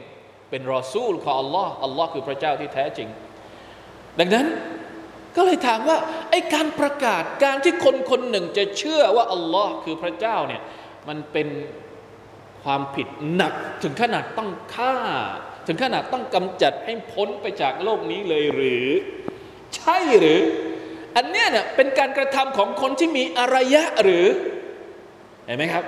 [0.50, 3.10] เป็นรอซูลของอัลลอฮ์อัลลอฮ์คือพระเจ้าที่แท้จริง
[4.20, 4.48] ดังนั้น
[5.36, 5.98] ก็เลยถามว่า
[6.30, 10.62] ไอการประกาศการที่คนคนหนึ่งจะเชื่อว่าอัลลอฮ์คือพระเจ้าเนี่ย
[11.08, 11.48] มันเป็น
[12.64, 14.96] ความผิดหนักถึงขนาดต้องฆ่า
[15.68, 18.88] ถึงขนาดต้องกำจัดให้พ้นไปจากโลกนี้เลยหรือ
[19.76, 20.42] ใช่หรือ
[21.16, 24.26] อันเนี้ยเนี่ยเป็นการกระทำของคนที่มีอารยะหรือ
[25.46, 25.84] เห็นไหมครับ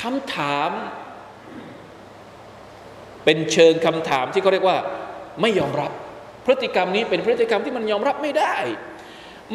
[0.00, 0.70] คำถาม
[3.24, 4.78] เป็นเชิงคำถามที่เขาเรียกว่า
[5.40, 5.92] ไม่ยอมรับ
[6.44, 8.56] พฤติกรรมนี้เป็นพฤติกรรมที่มันยอมรับไม่ได้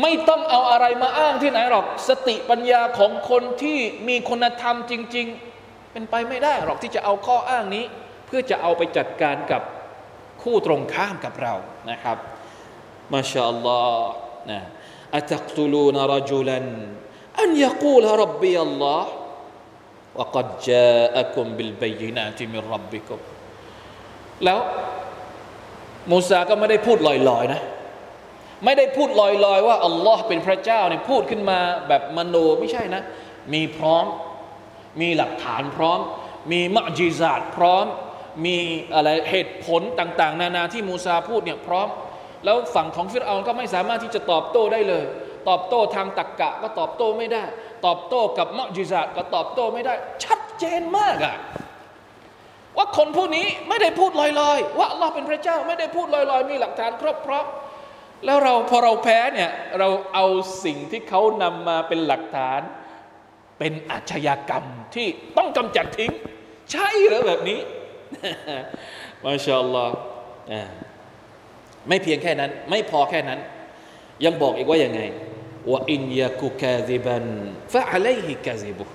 [0.01, 5.27] ไม่ต้องเอาอะไรมาอ้างที่ไหนหรอก สติปัญญาของคนที่มีคุณธรรมจริง
[5.59, 7.85] ๆ เป็นไปไม่ได้หรอกที่จะเอาข้ออ้างนี้
[8.26, 9.62] เพื่อจะเอาไปจัดการกับ
[10.42, 11.54] คู่ตรงข้ามกับเรา
[11.90, 12.16] นะครับ
[13.12, 14.10] มาชาอัลลอฮ์
[14.50, 14.60] นะ
[15.16, 16.66] อัตักตุลูนรจุลัน
[17.40, 19.10] อันยกูลรับบีอัลลอฮ์
[20.18, 23.18] وقد جاءكم بالبينات من ربكم
[24.44, 24.58] แล้ว
[26.10, 27.60] มูซาก็ไม่ได้พูดลอยๆนะ
[28.64, 33.02] ไม่ได้พูดลอยๆว่าอัลลอฮ์เป็นพระเจ้าเนี่ยพูดขึ้นมาแบบมโนไม่ใช่นะ
[33.52, 34.04] มีพร้อม
[35.00, 35.98] มีหลักฐานพร้อม
[36.52, 37.86] มีมะจิซาตพร้อม
[38.45, 38.57] มี
[38.95, 41.87] อะไรเหตุผลต่าง ๆ นานาที่มูซาพูดเนี่ยพร้อม
[42.45, 45.05] แล้วฝั่งของฟิรเอาก็ไม่สามารถที่จะตอบโต้ได้เลย
[45.49, 47.43] ตอบโต้ทางตักกะก็ตอบโต้ไม่ได้
[47.85, 51.35] ตอบโต้กับมะจิซาตก็ตอบโต้ไม่ได้ ชัดเจนมากอะ
[52.77, 57.45] ว่าคนผู้นี้ไม่ได้พูดลอยๆ ว่าเราเป็นพระเจ้าไม่ได้พูดลอยๆ มีหลักฐานครบพร้อม
[58.25, 60.25] แล้วเราพอเราแพ้เนี่ยเราเอา
[60.65, 62.61] สิ่งที่เขานำมาเป็นหลักฐาน
[63.59, 66.11] เป็นอาชญากรรมที่ต้องกำจัดทิ้ง
[66.71, 67.59] ใช่หรือแบบนี้
[69.23, 69.95] มาชาอัลลอฮ์
[71.87, 73.39] ไม่เพียงแค่นั้น ไม่พอแค่นั้น
[74.25, 75.01] ยังบอกอีกว่ายังไง
[75.71, 77.25] ว่าอินยากุกาซิบัน
[77.73, 78.85] ฟะอะลัยฮิกาซิบุ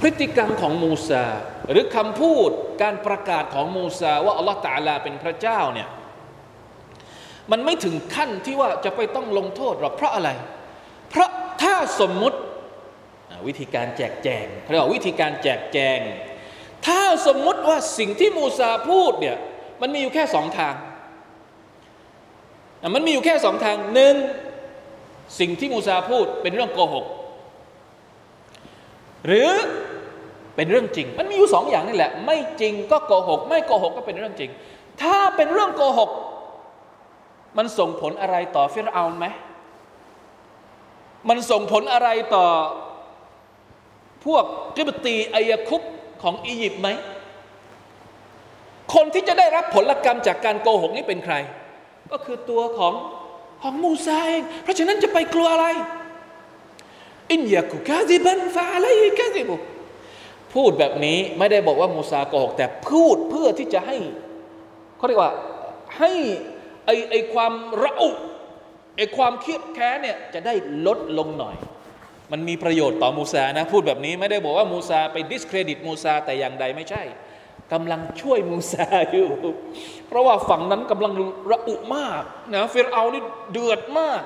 [0.00, 1.26] พฤติกรรมของมูซา
[1.70, 2.50] หรือคำพูด
[2.82, 5.88] การประกาศของมูซา ว่าอัลลอฮฺตาลาเป็นพระเจ้าเนี่ย
[7.50, 10.30] มันไม่ถึงขั้นที่ว่าจะไปต้องลงโทษหรอกเพราะอะไร
[11.10, 11.30] เพราะ
[11.62, 12.38] ถ้าสมมุติ
[13.46, 15.98] วิธีการแจกแจงเขาเรียกว่าวิธีการแจกแจง
[16.86, 19.36] ถ้าสมมุติว่าสิ่งที่มูซาพูดเนี่ย
[19.80, 20.74] มันมีอยู่แค่สองทาง
[22.94, 24.14] มันมีอยู่แค่สองทางหนึ่ง
[25.40, 27.06] สิ่งที่มูซาพูดเป็นเรื่องโกหก
[29.26, 29.50] หรือ
[30.56, 34.50] เป็นเรื่องจริง มันมีอยู่สองอย่างนี่แหละ ไม่จริงก็โกหก ไม่โกหกก็เป็นเรื่องจริง
[35.02, 36.10] ถ้าเป็นเรื่องโกหก
[37.58, 39.26] มันส่งผลอะไรต่อฟิรเอาไหม
[41.28, 42.46] มันส่งผลอะไรต่อ
[44.24, 44.44] พวก
[44.76, 45.82] กิบตีอายคุป
[46.22, 46.88] ของอียิปต์ไหม
[48.94, 51.34] คนที่จะได้รับผลกรรมจากการโกหกนี้เป็นใคร
[52.12, 52.94] ก็คือตัวของ
[53.62, 55.66] ของมูซาเองเพราะฉะนั้นจะไปกลัวอะไร
[57.30, 58.86] อินยากุกาซิบันฟาอะไร
[59.18, 59.56] กาซิบุ
[60.54, 63.96] พูดแบบนี้ไม่ได้บอกว่ามูซาโกหก แต่พูดเพื่อที่จะให้
[64.96, 65.32] เขาเรียกว่า
[65.98, 66.10] ให้
[66.86, 67.52] ไอไอความ
[67.82, 68.10] ระอุ
[68.96, 70.54] ไอความเครียดแค้นเนี่ยจะได้
[70.86, 71.56] ลดลงหน่อย
[72.32, 77.02] มันมีประโยชน์ต่อมูซานะ พูดแบบนี้ไม่ได้บอกว่ามูซาไปดิสเครดิตมูซาแต่อย่างใดไม่ใช่
[77.72, 79.28] กำลังช่วยมูซาอยู่
[80.08, 81.12] เพราะว่าฝั่งนั้นกำลัง
[81.50, 82.22] ระอุมาก
[82.54, 84.20] นะฟิรเอานี่เดือดมาก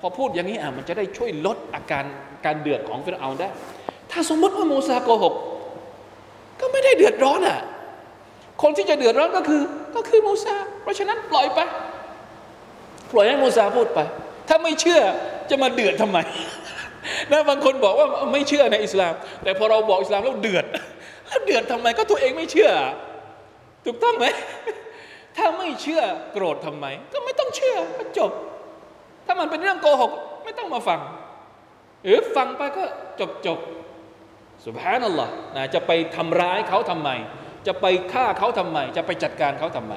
[0.00, 2.04] พอพูดอย่างนี้อะมันจะได้ช่วยลดอาการ
[2.44, 3.48] การเดือดของฟิรเอาได้
[4.10, 5.34] ถ้าสมมติว่ามูซาโกหก
[6.60, 7.58] ก็ไม่ได้เดือดร้อนอะ
[8.62, 9.62] คนที่จะเดือดร้อนก็คือ
[9.94, 11.58] ก็คือมูซาเพราะฉะนั้นปล่อยไป
[13.12, 13.98] ปล่อยให้มูซาพูดไป
[14.48, 15.00] ถ้าไม่เชื่อ
[15.50, 16.18] จะมาเดือดทำไม
[17.32, 20.64] นะบางคนบอกว่าไม่เชื่อในอิสลาม แต่พอเราบอกอิสลามแล้วเดือด
[21.28, 22.70] แล้วเดือดทำไมก็ตัวเองไม่เชื่อ
[23.84, 24.26] ถูกต้องไหม
[25.36, 28.32] ถ้าไม่เชื่อโกรธทำไม ก็ไม่ต้องเชื่อก็จบ
[29.26, 30.12] ถ้ามันเป็นเรื่องโกหก
[30.44, 31.00] ไม่ต้องมาฟัง
[32.04, 32.84] หรือฟังไปก็
[33.20, 33.58] จบจบ
[34.64, 37.10] สุภานัลลอฮ์นะจะไปทำร้ายเขาทำไม
[37.66, 39.94] จะไปฆ่าเขาทำไม จะไปจัดการเขาทำไม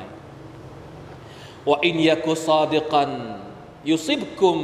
[1.68, 3.12] ว่าอินยากุซาดิกัน
[3.90, 4.58] ยุซิบกุม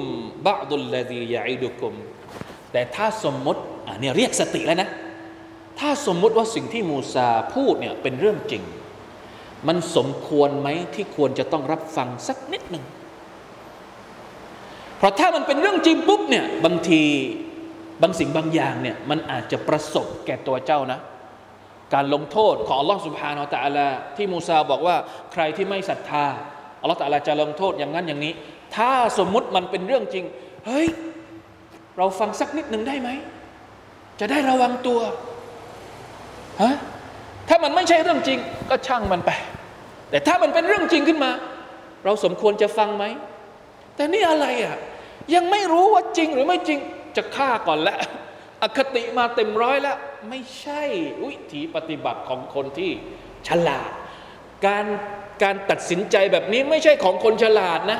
[0.47, 1.93] บาดุลลดียาอิดุกุม
[2.73, 4.89] แต่ถ้าสมมติอ่าเนี่ยเรียกสติแล้วนะ
[5.79, 8.63] ถ้าสมมติว่าสิ่งที่มูซาพูดเนี่ยเป็นเรื่องจริง
[9.67, 12.83] มันสมควรไหมที่ควรจะต้องรับฟังสักนิดหนึ่ง
[14.97, 17.03] เพราะถ้ามันเป็นเรื่องจริงปุ๊บเนี่ยบางที
[18.01, 20.99] บางสิ่งบางอย่างเนี่ยมันอาจจะประสบแก่ตัวเจ้านะ
[21.93, 24.95] การลงโทษของอัลลอฮฺสุบฮานาอัลลอฮฺที่มูซาบอกว่า
[25.33, 26.25] ใครที่ไม่ศรัทธา
[26.81, 28.33] อัลลอฮฺตะลาจะลงโทษอย่างนั้นอย่างนี้
[28.75, 30.25] ถ้าสมมุติมันเป็นเรื่องจริง
[30.65, 30.87] เฮ้ย
[31.97, 33.09] เราฟังสักนิดหนึ่งได้ไหม
[34.19, 34.99] จะได้ระวังตัว
[36.61, 36.75] ฮะ
[37.49, 39.31] ถ้ามันไม่ใช่เรื่องจริง ก็ช่างมันไป
[40.09, 41.31] แต่ถ้ามันเป็นเรื่องจริงขึ้นมา
[42.05, 43.05] เราสมควรจะฟังไหม
[43.95, 44.77] แต่นี่อะไรอะ
[45.35, 46.79] ยังไม่รู้ว่าจริงหรือไม่จริง
[47.17, 47.97] จะฆ่าก่อนแล้ว
[48.63, 49.97] อคติมาเต็มร้อยแล้ว
[50.29, 50.83] ไม่ใช่
[51.27, 52.91] วิถีปฏิบัติของคนที่
[53.47, 53.91] ฉลาด
[54.65, 54.85] การ
[55.43, 57.99] การตัดสินใจแบบนี้ไม่ใช่ของคนฉลาดนะ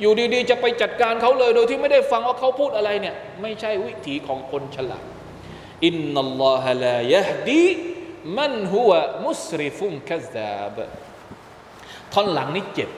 [0.00, 5.04] อยู่ดีๆ จะไปจัดการเขาเลยโดยที่ไม่ได้ฟังว่าเขาพูดอะไรเนี่ย ไม่ใช่วิถีของคนฉลาด
[5.86, 7.66] อินนัลลอฮะลายะฮดี
[8.38, 8.92] มันหัว
[9.24, 10.76] มุสริฟุมคัซาบ
[12.12, 12.90] ท่อนหลังนี่เจ็บ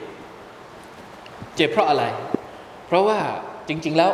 [1.55, 2.03] เจ็บเพราะอะไร
[2.87, 3.19] เพราะว่า
[3.67, 4.11] จริง ๆแล้ว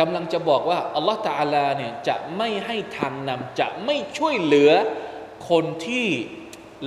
[0.00, 4.72] กำลังจะบอกว่าอัลลอฮฺตาลาเนี่ยจะไม่ให้ทางนำจะไม่ช่วยเหลือ
[5.50, 6.08] คนที่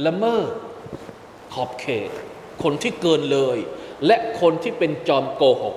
[0.05, 0.51] ละเมิด
[1.53, 2.09] ขอบเขต
[2.63, 3.57] คนที่เกินเลย
[4.07, 5.75] และคนที่เป็นจอมโกหก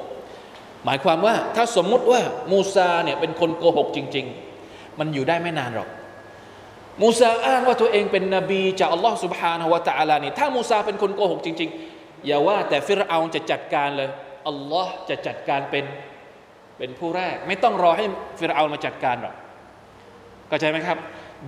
[0.85, 2.21] หมายความว่าถ้าสมมุติว่า
[2.53, 4.27] มูซาเนี่ยเป็นคนโกหกจริง
[4.63, 5.89] ๆ มันอยู่ได้ไม่นานหรอก
[7.03, 14.09] มูซาอ้างว่าตัวเองเป็นนบีจากอัลลอฮฺสุบฮานาวะตะอาลานี่ถ้ามูซาเป็นคนโกหกจริง ๆ อย่าว่าแต่ฟิรเอาจะจัดการเลย
[14.49, 15.85] อัลลอฮ์จะจัดการเป็น
[16.79, 18.05] เป็นผู้แรก ไม่ต้องรอให้
[18.39, 19.35] ฟิรเอามาจัดการหรอก
[20.49, 20.99] เข้าใจไหมครับ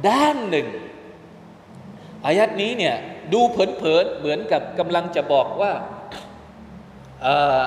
[0.08, 0.66] ด้านหนึ่ง
[2.26, 2.94] อายัดนี้เนี่ย
[3.32, 5.72] ดูเผินๆเหมือนกับกำลังจะบอกว่า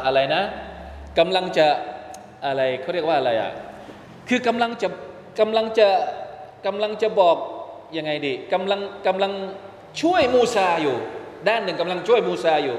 [0.05, 0.43] อะไรนะ
[1.19, 1.67] กำลังจะ
[2.45, 3.51] อะไรเขาเรียกว่าอะไรอะ
[4.29, 4.88] คือกำลังจะ
[5.39, 5.88] กำลังจะ
[6.65, 7.38] กำลังจะบอก
[7.97, 9.31] ยังไงดีกำลังกำลัง
[10.01, 10.95] ช่วยมูซาอยู่
[11.47, 12.77] ด้านหนึ่งกำลังช่วยมูซาอยู่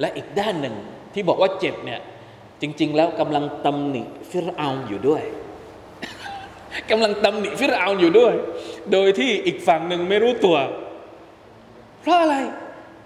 [0.00, 0.74] และอีกด้านหนึ่ง
[1.14, 2.00] ที่บอกว่าเจ็บเนี่ย
[2.60, 5.22] จริง ๆ แล้วกำลังตำหนิฟิรเอาอยู่ด้วย
[6.90, 8.34] กำลังตำหนิฟิรเอาอยู่ด้วย
[8.92, 10.56] โดยที่อีกฝั่งหนึ่งไม่รู้ตัว
[12.02, 12.36] เพราะอะไร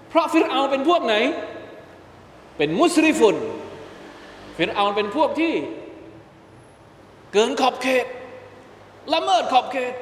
[0.08, 1.14] เพราะฟิรเอาเป็นพวกไหน
[2.58, 3.36] เป็นมุสริฟุน
[4.56, 5.54] ฟิรเอาเป็นพวกที่
[7.32, 8.06] เกินขอบเขต
[9.12, 9.94] ละเมิดขอบเขต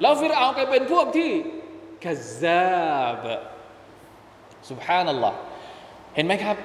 [0.00, 1.30] แล้วฟิรเอาก็เป็นพวกที่
[2.04, 2.06] ก
[2.40, 3.24] ซาบ
[4.70, 5.38] สุบฮานัลลอฮ์
[6.14, 6.56] เห็นไหมครับ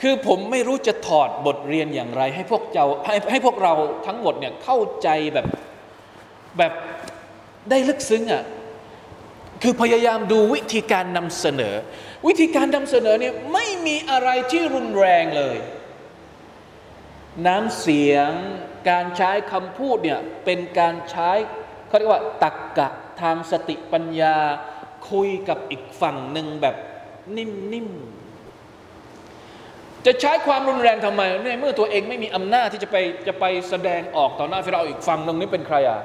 [0.00, 3.72] คือผมไม่รู้จะถอดบทเรียนอย่างไร ให้พวกเจ้าให้ให้พวกเรา
[4.06, 5.46] ทั้งหมดเนี่ยเข้าใจแบบ
[6.58, 6.72] แบบ
[7.70, 8.42] ได้ลึกซึ้งอะ่ะ
[9.62, 11.74] คือพยายามดูวิธีการนำเสนอ
[12.26, 15.56] วิธีการนำเสนอเนี่ยไม่มีอะไรที่รุนแรงเลย
[17.46, 18.30] น้ำเสียง
[18.90, 21.30] การใช้คำพูดเนี่ยเป็นการใช้
[21.88, 22.88] เขาเรียกว่าตักกะ
[23.20, 24.36] ทางสติปัญญา
[25.10, 26.76] คุยกับอีกฝั่งหนึ่งแบบ
[27.36, 32.96] นิ่มๆ จะใช้ความรุนแรงทำไมในเมื่อตัวเองไม่มีอำนาจที่จะไป
[33.28, 36.00] จะไปแสดงออกต่อหน้าฟิเราอีกฝั่งหนึ่งนี่เป็นใครอะ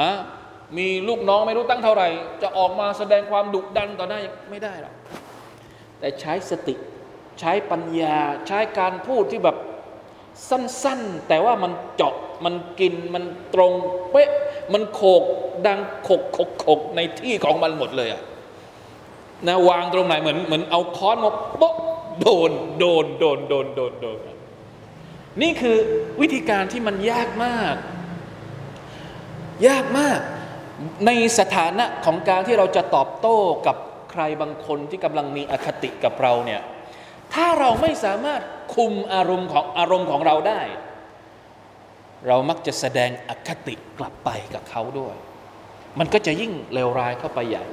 [0.00, 0.10] อะ
[0.76, 2.08] มีลูกน้องไม่รู้ตั้งเท่าไหร่
[2.42, 4.94] จะออกมาแสดงความดุดันต่อหน้าไม่ได้หรอก
[5.98, 6.74] แต่ใช้สติ
[7.40, 9.56] ใช้ปัญญาใช้การพูดที่แบบ
[10.48, 13.72] สั้นๆ แต่ว่ามันเจาะมันกินมันตรง
[14.10, 14.30] เป๊ะ
[14.72, 15.22] มันโขก
[15.66, 15.78] ดัง
[16.08, 18.22] ขกขกขกในที่ของมันหมดเลยอะ
[19.46, 21.74] นะวางตรงไหนเหมือนเหมือนเอาค้อนมาโป๊ะ
[22.20, 24.18] โดนโดนโดนโดนโดนโดน
[25.42, 25.76] นี่คือ
[26.20, 27.74] วิธีการที่มันยากมาก
[29.68, 30.20] ยากมาก
[31.06, 33.76] ในสถานะของการที่เราจะตอบโต้กับ
[34.10, 36.60] ใครบางคนที่กำลังมีอคติกับเราเนี่ย
[37.34, 38.40] ถ้าเราไม่สามารถ
[38.74, 40.60] คุมอารมณ์ของอารมณ์ของเราได้
[42.26, 45.16] เรามักจะแสดงอคติกลับไปกับเขาด้วย
[45.98, 47.64] มันก็จะยิ่งเลวร้ายเข้าไปใหญ่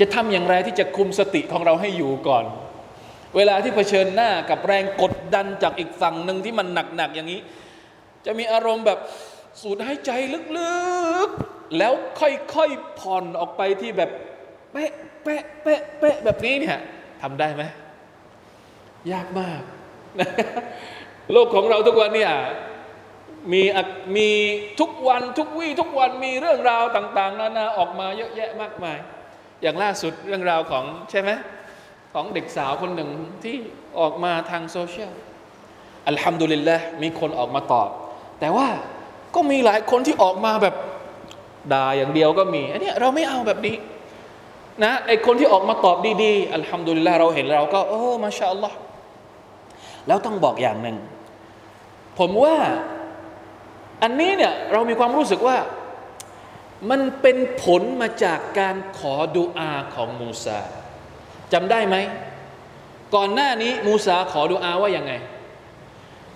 [0.00, 2.44] จะทำอย่างไรที่จะคุมสติของเราให้อยู่ก่อน
[3.36, 6.66] เวลาที่เผชิญหน้ากับแรงกดดันจากอีกฝั่งหนึ่งที่มัน
[6.96, 7.40] หนักๆอย่างนี้
[8.26, 8.98] จะมีอารมณ์แบบ
[9.62, 10.40] สูดหายใจลึ
[11.28, 14.10] กๆ แล้วค่อยๆผ่อนออกไปที่แบบ
[14.72, 14.92] เป๊ะ
[15.22, 16.78] เป๊ะเป๊ะเป๊ะแบบนี้เนี่ย
[17.22, 17.62] ทำได้ไหม
[19.12, 19.60] ยากมาก
[21.32, 22.32] โลกของเราทุกวันเนี่ย
[23.52, 23.62] มี
[24.16, 24.28] มี
[24.80, 28.98] ทุกวันทุกวี่ทุกวันมีเรื่องราวต่าง ๆ นานาออกมาเยอะแยะมากมาย
[29.62, 31.30] อย่างล่าสุดเรื่องราวของใช่ไหม
[32.14, 33.10] ของเด็กสาวคนหนึ่ง
[33.44, 33.56] ที่
[34.00, 35.12] ออกมาทางโซเชียล
[36.08, 37.88] อัลฮัมดุลิลละมีคนออกมาตอบ
[38.40, 38.68] แต่ว่า
[39.36, 40.74] ก็มีหลายคนที่ออกมาแบบ
[41.72, 43.76] ด่าอย่างเดียวก็มี อันนี้เราไม่เอาแบบนี้
[44.84, 48.76] นะไอคนที่ออกมาตอบดีๆอัลฮัมดุลิลละเราเห็นเราก็ โอ้มาชาอัลลอฮ์
[50.06, 50.96] แล้วต้องบอกอย่างหนึ่ง
[52.18, 52.56] ผมว่า
[54.02, 55.56] อันนี้เนี่ยเรามีความรู้สึกว่า
[56.90, 60.60] มันเป็นผลมาจากการขอดุอาของมูซา
[61.52, 61.96] จำได้ไหม
[63.14, 65.12] ก่อนหน้านี้มูซาขอดุอาว่าอยังไง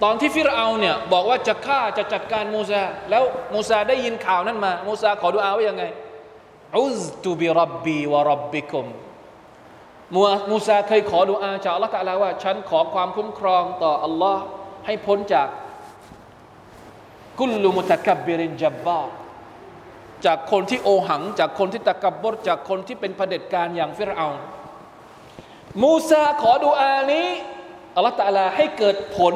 [0.02, 3.22] ตอนที่ฟิรเอาเนี่ยบอกว่าจะฆ่าจะจัดการมูซา แล้ว
[3.54, 5.84] มูซาได้ยินข่าวนั้นมา มูซาขอดุอาว่ายังไง
[6.78, 8.86] อุซตุบิรับบีวะรับบิคุม
[10.14, 14.42] มูมูซาเคยขอดุอาจากอัลลอฮฺตะลาว่า ฉันขอความคุ้มครองต่ออัลลอฮ์
[14.86, 15.48] ให้พ้นจาก
[17.40, 19.00] กุลลุมุตะกับบิรินจับบา
[20.26, 24.28] จากคนที่โอหัง จากคนที่ตะกับบรจากคนที่เป็นเผด็จการอย่างฟิรเอา
[25.82, 27.28] มูซาขอดุอานี้
[27.96, 29.34] อัลลอฮฺตะลาให้เกิดผล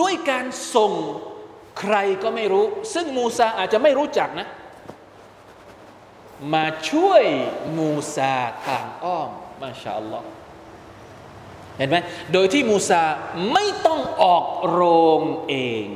[0.00, 0.92] ด้วยการส่ง
[1.78, 4.48] ใครก็ไม่รู้ ซึ่งมูซาอาจจะไม่รู้จักนะ
[6.54, 7.24] มาช่วย
[7.78, 8.34] มูซา
[8.66, 9.30] ทางอ้อม
[9.62, 10.26] มาชาอัลลอฮ์
[11.78, 11.96] เห็นไหม
[12.32, 13.02] โดยที่มูซา
[13.52, 14.82] ไม่ต้องออกโร
[15.20, 15.86] งเอง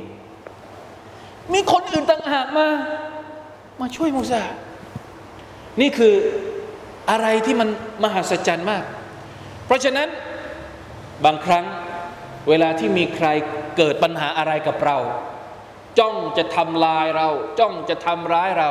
[1.53, 2.69] มีคนอื่นต่างหากมา
[3.81, 4.43] มาช่วยมูซา
[5.81, 6.15] นี่คือ
[7.11, 7.69] อะไรที่มัน
[8.03, 8.85] มหัศจรรย์มาก
[9.67, 10.09] เพราะฉะนั้น
[11.25, 11.65] บางครั้ง
[12.50, 13.28] เวลาที่มีใคร
[13.78, 14.98] เกิดปัญหาอะไรกับเรา
[16.00, 18.70] จ้องจะทำลายเรา จ้องจะทำร้ายเรา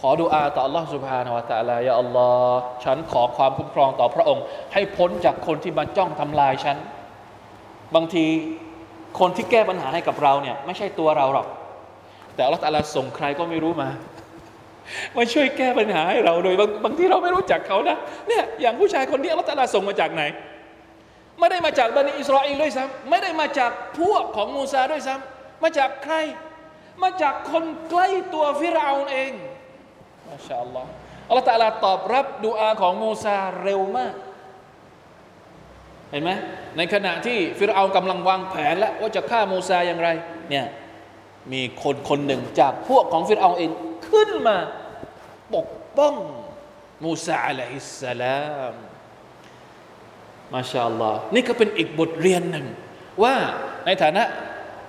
[0.00, 6.76] ขอดุอาต่อ Allah سبحانه และ تعالى ยาอัลลอฮ์ฉันขอความคุ้มครองต่อพระองค์ ให้พ้นจากคนที่มาจ้องทำลายฉัน
[7.94, 8.24] บางที
[9.20, 11.46] คนที่แก้ปัญหาให้กับเราเนี่ยไม่ใช่ตัวเราหรอก
[12.34, 13.88] แต่ Allah ตาลาส่งใครก็ไม่รู้มา
[15.16, 17.96] มาช่วยแก้ปัญหาให้เราโดยบางบางที่เราไม่รู้จักเขานะ
[18.28, 20.22] เนี่ยอย่างผู้ชายคนนี้ Allah ตาลาส่งมาจากไหน
[21.39, 26.15] ไม่ได้มาจากบันิอิสราเอลด้วยซ้ำไม่ได้มาจากพวกของมูซาด้วยซ้ำมาจากใคร
[27.03, 29.31] มาจากคนใกล้ตัวฟิรเอาเอง
[30.27, 30.89] มาชาอัลลอฮ์
[31.27, 34.13] อัลลอฮฺตาลาตอบรับดูอาของมูซาเร็วมาก
[36.11, 36.31] เห็นไหม
[36.77, 40.09] ในขณะที่ฟิรเอากำลังวางแผนแล้วว่าจะฆ่ามูซาอย่างไร
[40.49, 40.65] เนี่ย
[41.51, 43.71] มีคนคนหนึ่งจากพวกของฟิรเอาเอง
[44.09, 44.57] ขึ้นมา
[45.55, 45.67] ปก
[45.97, 46.15] ป้อง
[47.03, 48.75] มูซาอะลัยฮิสสลาม
[50.53, 52.65] มาชาอัลลอฮ์นี่ก็เป็นอีกบทเรียนหนึ่ง
[53.23, 53.35] ว่า
[53.85, 54.23] ในฐานะ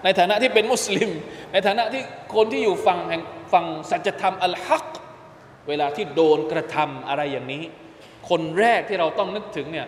[0.05, 1.11] ในฐานะที่เป็นมุสลิม
[1.53, 2.03] ในฐานะที่
[2.35, 4.89] คนที่อยู่ฝั่งแห่งฝั่งสัจธรรมอัลฮัก
[5.69, 7.63] เวลาที่โดนกระทำอะไรอย่างนี้
[8.31, 9.87] คนแรกที่เราต้องนึกถึงเนี่ย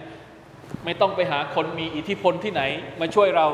[0.85, 2.63] ไม่ต้องไปหาคนมีอิทธิพลที่ไหน
[3.01, 3.47] มาช่วยเรา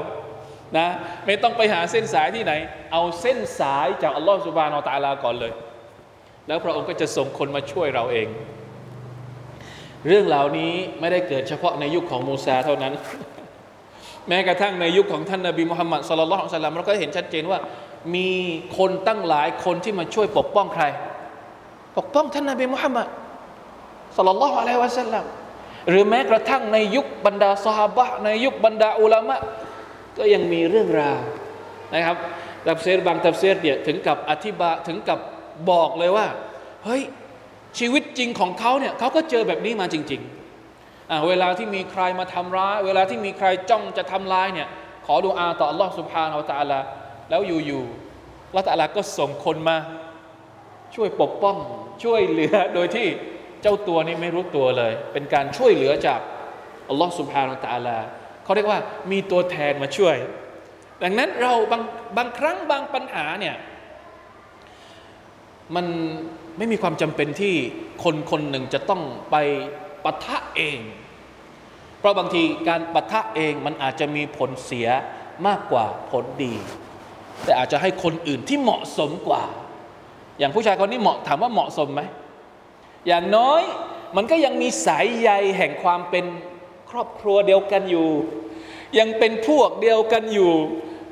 [0.79, 0.89] นะ
[1.27, 2.53] ไม่ต้องไปหาเส้นสายที่ไหน
[2.93, 5.53] เอาเส้นสายจากอัลลอฮฺสุบานอตาลาก่อนเลย
[6.47, 8.27] แล้วพระองค์ก็จะส่งคนมาช่วยเราเอง
[10.07, 12.93] เรื่องเหล่านี้ไม่ได้เกิดเฉพาะในยุคของมูซาเท่านั้น
[14.29, 17.59] แม้กระทั่งในยุคของท่านนาบีมุฮัมมัดสุลลัลลอฮุอะลัยฮิสลามเราก็เห็นชัดเจนว่า
[18.15, 18.29] มี
[18.79, 20.85] คนตั้งหลายคนที่มาช่วยปกป้องใคร
[21.97, 23.09] ปกป้องท่านนบีมุฮัมมัด
[24.17, 25.25] สัลลัลอะลัยฮิวะสัลลัม
[25.89, 29.41] หรือแม้กระทั่งในยุคบรรดาสหาบะในยุคบรรดาอุลามะ
[30.19, 31.19] ก็ยังมีเรื่องราว
[31.95, 32.17] นะครับ
[32.67, 35.19] ตับเซรบางตับเซรเนี่ยถึงกับอธิบายถึงกับ
[35.71, 36.27] บอกเลยว่า
[36.85, 37.03] เฮ้ย
[37.80, 44.68] ชีวิตจริงของเขาเนี่ยเขาก็เจอแบบนี้มาจริงๆเวลาที่มีใครมาทำร้าย เวลาที่มีใครจ้องจะทำร้ายเนี่ย
[45.06, 46.80] ขอดูอาต่อ Allah سبحانه และ تعالى
[47.30, 49.78] แล้วอยู่ๆละตาลาก็ส่งคนมา
[50.96, 51.58] ช่วยปกป้อง
[52.04, 53.08] ช่วยเหลือโดยที่
[53.62, 56.20] เจ้าตัวนี้ไม่รู้ตัวเลย เป็นการช่วยเหลือจาก
[56.90, 57.98] อัลลอฮ์ سبحانه และ تعالى
[58.44, 58.80] เขาเรียกว่า
[59.12, 60.18] มีตัวแทนมาช่วย
[61.04, 61.82] ดังนั้นเราบาง
[62.18, 63.56] บางครั้งบางปัญหาเนี่ย
[65.76, 65.86] มัน
[66.59, 67.55] ไม่มีความจำเป็นที่
[68.05, 69.37] คนคนหนึ่งจะต้องไป
[70.05, 70.79] ปะทะเอง
[71.99, 74.89] เพราะบางทีการปะทะเองมันอาจจะมีผลเสีย
[75.47, 76.55] มากกว่าผลดี
[77.45, 79.45] แต่อาจจะให้คนอื่นที่เหมาะสมกว่า
[80.39, 82.03] อย่างผู้ชายคนนี้เหมาะถามว่าเหมาะสมไหม
[83.07, 83.63] อย่างน้อย
[84.17, 86.25] มันก็ยังมีสายใยแห่งความเป็น
[86.91, 88.11] ครอบครัวเดียวกันอยู่
[88.99, 90.53] ยังเป็นพวกเดียวกันอยู่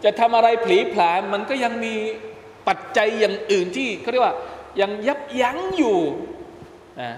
[0.04, 1.94] จะทำอะไรผลีผลามมันก็ยังมี
[2.68, 4.36] ปัจจัยอย่างอื่นที่เขาเรียกว่า
[4.80, 5.98] ยังยับยั้งอยู่
[7.00, 7.12] นะ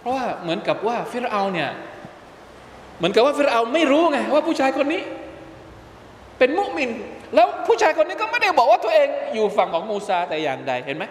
[0.00, 1.70] เพราะว่าเหมือนกับว่าฟิรเอาเนี่ย
[2.98, 5.02] เหมือนกับว่าฟิรเอาไม่รู้ไงว่าผู้ชายคนนี้
[6.38, 6.90] เป็นมุมิน
[7.34, 11.04] แล้วผู้ชายคนนี้ก็ไม่ได้บอกว่าตัวเองอยู่ฝั่งของมูซาแต่อย่างใดเห็นไหม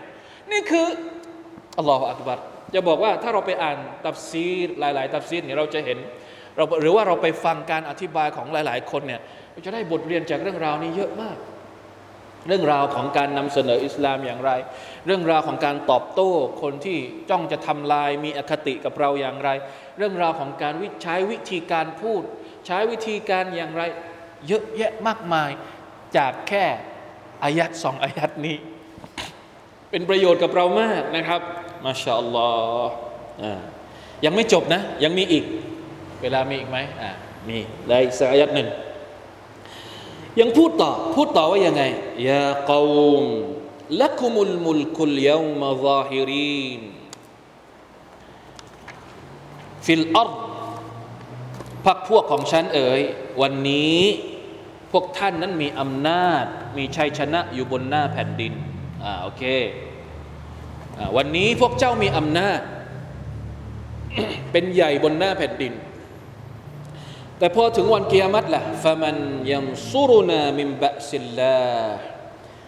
[0.51, 0.85] นี่คือ
[1.77, 2.39] อัลลอฮฺอักบัร
[2.73, 4.45] จะบอกว่าถ้าเราไปอ่านตับซี
[4.79, 5.97] หลาย ๆ ตับซีเนี่ยเราจะเห็น
[6.55, 9.21] เราหรือว่าเราไปฟังการอธิบายของหลาย ๆ คนเนี่ย
[9.51, 11.37] เราจะได้บทเรียนจากเรื่องราวนี้เยอะมาก
[12.47, 14.51] เรื่องราวของการนำเสนออิสลามอย่างไร
[15.05, 16.31] เรื่องราวของการตอบโต้
[16.61, 16.97] คนที่
[17.29, 19.49] จ้องจะทำลายมีอคติกับเราอย่างไร
[19.97, 22.23] เรื่องราวของการวิใช้วิธีการพูด
[22.67, 23.83] ใช้วิธีการอย่างไร
[24.47, 25.51] เยอะแยะมากมาย
[26.17, 26.65] จากแค่
[27.43, 28.57] อายัดสองอายัดนี้
[29.91, 31.41] เป็นประโยชน์กับเรามากนะครับ
[31.85, 32.49] มาชาอัลลอ
[32.81, 33.61] ฮ์
[34.25, 35.45] ยังไม่จบนะ ยังมีอีก
[36.21, 37.11] เวลามีอีกไหมอ่า
[37.49, 37.57] มี
[37.89, 38.69] ได้สักอายัดหนึ่ง
[40.39, 41.84] ยังพูดต่อ พูดต่อว่ายังไง
[42.28, 43.24] يا قوم
[43.99, 46.82] لكم الملك اليوم ظاهرين
[49.86, 50.32] في الأرض
[51.86, 53.01] พักพวกของฉันเอ๋ย
[53.41, 53.99] วันนี้
[54.91, 56.45] พวกท่านนั้นมีอำนาจ
[56.77, 58.53] มีชัยชนะอยู่บนหน้าแผ่นดิน
[59.03, 59.43] อ่าโอเค
[61.17, 62.59] วันนี้พวกเจ้ามีอำนาจ
[64.51, 65.73] เป็นใหญ่บนหน้าแผ่นดิน
[67.43, 69.17] แต่พอถึงวันกิยามัตละฟะมัน
[69.51, 71.61] ยังซูรุนามิมบะซิลลา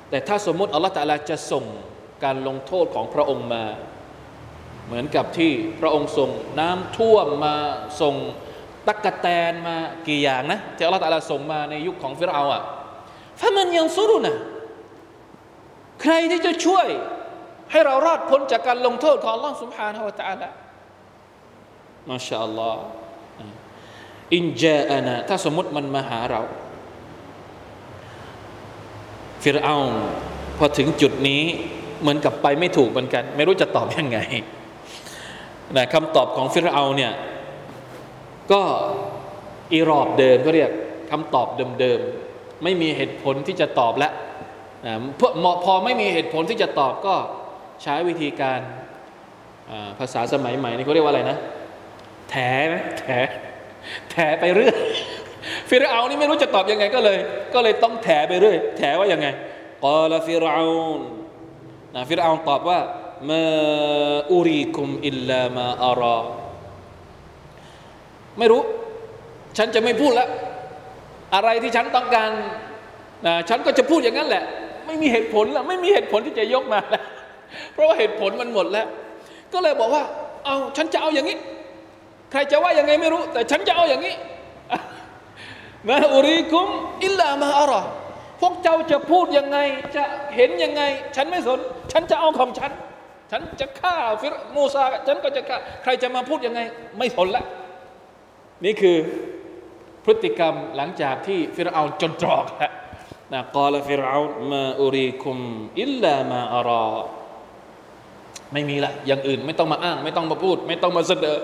[0.10, 1.66] แต่ถ้าสมมติอัลลอฮฺตาลาจะส่ง
[2.24, 3.66] การลงโทษของพระองค์มา
[4.86, 7.56] เหมือนกับที่พระองค์ส่งน้ำท่วมมา
[8.02, 8.16] ส่ง
[8.88, 9.76] ตะกะแตนมา
[10.08, 12.62] กี่อย่างนะที่อัลลอฮฺตาลาส่งมาในยุคของฟิรเอาอะ
[13.42, 14.36] ฟะมันยังซูรุนะ
[16.02, 16.88] ใครที่จะช่วย
[17.72, 20.42] ให้เรารอดพ้นจากการลงโทษของอัลลอฮฺสุบฮานาะวะตะอาล
[22.10, 23.05] มาชาอัลลอฮฺ
[24.34, 26.42] อินเจอานะถ้าสมมติมันมาหาเรา
[29.44, 29.78] ฟิรเอา
[30.58, 31.42] พอถึงจุดนี้
[32.02, 34.20] เหมือนกับไปไม่ถูกเหมือนกัน ไม่รู้จะตอบยังไง
[35.78, 37.14] นะคำตอบของฟิรเอาเนี่ย
[38.52, 38.62] ก็
[39.74, 40.72] อีรอบเดิมก็เรียก
[41.12, 41.48] คำตอบ
[41.80, 44.14] เดิมๆไม่มีเหตุผลที่จะตอบแล้ว
[44.86, 44.96] นะ
[45.66, 47.16] พอไม่มีเหตุผลที่จะตอบก็
[47.84, 48.60] ใช้วิธีการ
[50.00, 51.38] ภาษาสมัยใหม่นี่เขาเรียกว่าอะไรนะ
[52.30, 52.36] แถ
[52.68, 53.06] ไหมแถ
[54.12, 54.76] แถไปเรื่อย
[55.70, 57.18] ฟิรเอานี่ไม่รู้จะตอบยังไงก็เลย
[57.54, 59.28] ก็เลยต้องแถไปเรื่อยแถว่ายังไง
[59.84, 60.66] กอลฟิรเอา
[61.96, 62.80] นะฟิรเอาตอบว่า
[63.30, 63.44] มา
[64.32, 66.18] อุริคุมอิลลามาอารอ
[68.40, 68.62] ไม่รู้
[69.58, 70.30] ฉันจะไม่พูดแล้ว
[71.36, 72.30] อะไรที่ฉันต้องการ
[73.26, 74.44] นะฉันก็จะพูดอย่างนั้นแหละ
[74.86, 77.04] ไม่มีเหตุผลแล้วไม่มีเหตุผลที่จะยกมาแล้ว
[77.74, 78.88] เพราะว่าเหตุผลมันหมดแล้ว
[79.54, 80.04] ก็เลยบอกว่า
[80.46, 81.38] เอาฉันจะเอาอย่างนี้
[82.38, 84.16] รจะว่ายังไงไม่รู้ แต่ฉันจะเอาอย่างนี้
[85.88, 86.68] มาอุริคุม
[87.04, 87.82] อิลลามาอารอ
[88.42, 89.58] พวกเจ้าจะพูดยังไง
[89.96, 90.04] จะ
[90.36, 90.82] เห็นยังไง
[91.16, 91.60] ฉันไม่สน
[91.92, 92.72] ฉันจะเอาของฉัน
[93.32, 96.60] ฉันจะฆ่าฟิรมูซา ฉันก็จะฆ่า ใครจะมาพูดยังไง
[96.98, 97.44] ไม่สนละ
[98.66, 98.98] นี่คือ
[100.06, 102.72] พฤติกรรมหลังจากที่ฟิรเอาจนตรอกแล้ว
[103.34, 104.20] นะกล่าวฟิรเอา
[104.52, 105.38] มาอุริคุม
[105.82, 106.86] อิลลามาอารอ
[108.54, 111.38] ไม่มีละ อย่างอื่นไม่ต้องมาอ้าง ไม่ต้องมาพูด ไม่ต้องมาเสนอ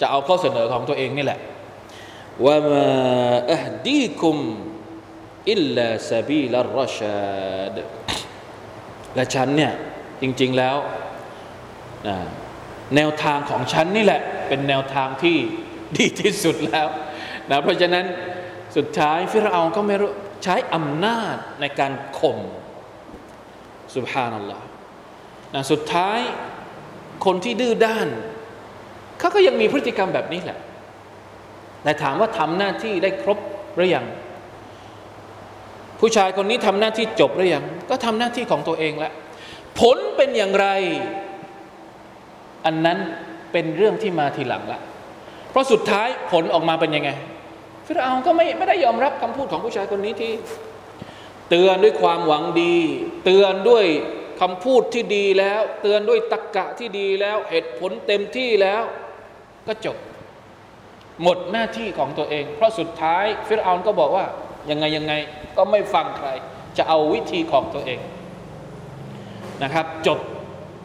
[0.00, 1.40] จะเอาข้อเสนอของตัวเองนี่แหละ
[2.46, 2.86] ว่ามา
[3.52, 4.36] อัฮดีคุม
[5.50, 7.76] อิลลาซาบีลรชาด
[9.14, 9.72] และฉันเนี่ย
[10.22, 10.76] จริง ๆแล้ว
[12.96, 15.36] แนวทางของฉันนี่แหละ เป็นแนวทางที่
[15.96, 16.88] ดีที่สุดแล้ว
[17.50, 18.04] นะเพราะฉะนั้น
[18.76, 20.12] สุดท้ายฟิรเอาก็ไม่รู้
[20.44, 22.38] ใช้อำนาจในการข่ม
[23.94, 24.64] สุบฮานัลลอฮ์
[25.54, 26.18] นะสุดท้าย
[27.24, 28.08] คนที่ดื้อด้าน
[29.20, 30.58] เขาก็ยังมีพฤติกรรมแบบนี้แหละ
[31.82, 33.38] แต่ถามว่าทำหน้าที่ได้ครบ
[33.76, 34.06] หรือยัง
[36.00, 39.12] ผู้ชายคนนี้ทำหน้าที่จบหรือยัง ก็ทำหน้าที่ของตัวเองแล้ว
[39.80, 40.66] ผลเป็นอย่างไร
[42.66, 42.98] อันนั้น
[43.52, 44.80] เป็นเรื่องที่มาทีหลังละ
[45.50, 47.10] เพราะสุดท้ายผลออกมาเป็นยังไง
[47.86, 50.32] ฟิรเอาก็ไม่ไม่ได้ยอมรับคำพูดของผู้ชายคนนี้ที่
[51.50, 52.76] เตือนด้วยความหวังดี
[53.24, 53.84] เตือนด้วย
[54.40, 58.82] คำพูดที่ดีแล้ว เตือนด้วยตรกกะที่ดีแล้ว เหตุผลเต็มที่แล้ว
[59.66, 59.96] ก็จบ
[61.22, 64.24] หมดหน้าที่ของตัวเอง เพราะสุดท้ายฟิรเอาก็บอกว่า
[64.70, 65.12] ยังไงยังไง
[65.56, 66.28] ก็ไม่ฟังใคร
[66.76, 68.00] จะเอาวิธีของตัวเอง
[69.62, 70.18] นะครับ จบ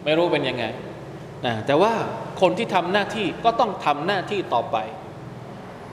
[0.03, 0.65] ไม่รู้เป็นยังไง
[1.45, 1.93] นะแต่ว่า
[2.41, 4.77] คนที่ทำหน้าที่ก็ต้องทำหน้าที่ต่อไป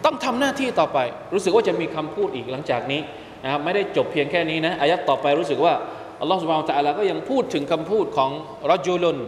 [0.04, 0.98] ต้องทำหน้าที่ต่อไป
[1.32, 3.00] รู้สึกว่าจะมีคำพูดอีกหลังจากนี้
[3.44, 5.74] นะครับไม่ได้จบเพียงแค่นี้นะอายัดต่อไปรู้สึกว่า
[6.20, 8.30] อัลลอฮฺสุบานตะอัลาก็ยังพูดถึงคำพูดของ
[8.70, 9.18] รจุลุน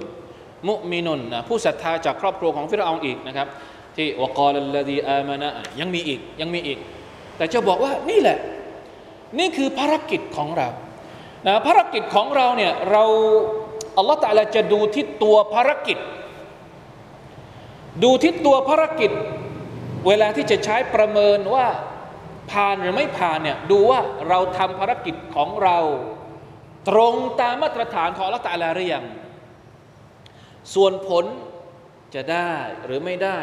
[0.69, 3.49] มุมินุนนะผู้ศรัทธาจากครอบครัวของฟิรเอาอีกนะครับ
[3.97, 5.49] ที่วกาลลดีอามานะ
[5.81, 6.79] ยังมีอีกยังมีอีก
[7.37, 8.39] แต่จะบอกว่านี่แหละ
[9.39, 10.69] นี่คือภารกิจของเรา
[11.47, 13.05] นะภารกิจของเราเนี่ยเรา
[13.97, 15.99] อัลลอฮฺตะลาจะดูที่ตัวภารกิจ
[18.05, 19.11] ดูที่ตัวภารกิจ
[20.07, 21.67] เวลาที่จะใช้ประเมินว่า
[22.51, 25.79] ผ่านหรือไม่ผ่านเนี่ยดูว่าเราทำภารกิจของเรา
[26.89, 29.05] ตรงตามมาตรฐานของอัลลอฮฺตะลาหรือยัง
[30.75, 31.25] ส่วนผล
[32.15, 32.53] จะได้
[32.85, 33.39] หรือไม่ได้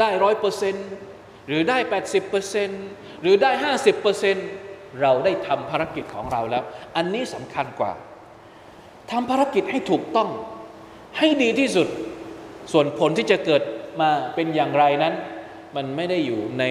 [0.00, 0.88] ได้ร้อยเปอร์เซนต์
[1.46, 2.84] หรือได้แปดสิบเปอร์เซนต์
[3.22, 4.48] หรือได้ห้าสิบเปอร์เซนต์
[5.02, 6.62] เราได้ทำภารกิจของเราแล้ว
[6.96, 7.92] อันนี้สำคัญกว่า
[9.10, 10.28] ทำภารกิจให้ถูกต้อง
[11.18, 11.88] ให้ดีที่สุด
[12.72, 13.62] ส่วนผลที่จะเกิด
[14.00, 15.14] มาเป็นอย่างไรนั้น
[15.76, 16.64] มันไม่ได้อยู่ใน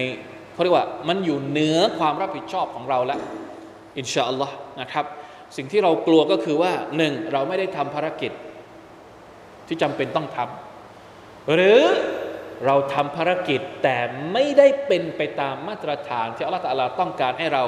[0.52, 3.20] เขาเรียกว่ามันอยู่เหนือความรับผิดชอบของเราแล้ว
[3.98, 5.04] อินชาอัลลอฮ์นะครับ
[5.56, 8.32] สิ่งที่เรากลัวก็คือว่าหนึ่งเราไม่ได้ทำภารกิจ
[9.68, 11.80] ที่จำเป็นต้องทำหรือ
[12.66, 13.96] เราทำภารกิจแต่
[14.32, 17.64] ไม่ได้เป็นไปตามมาตรฐานที่อัลลอฮฺต้องการให้เรา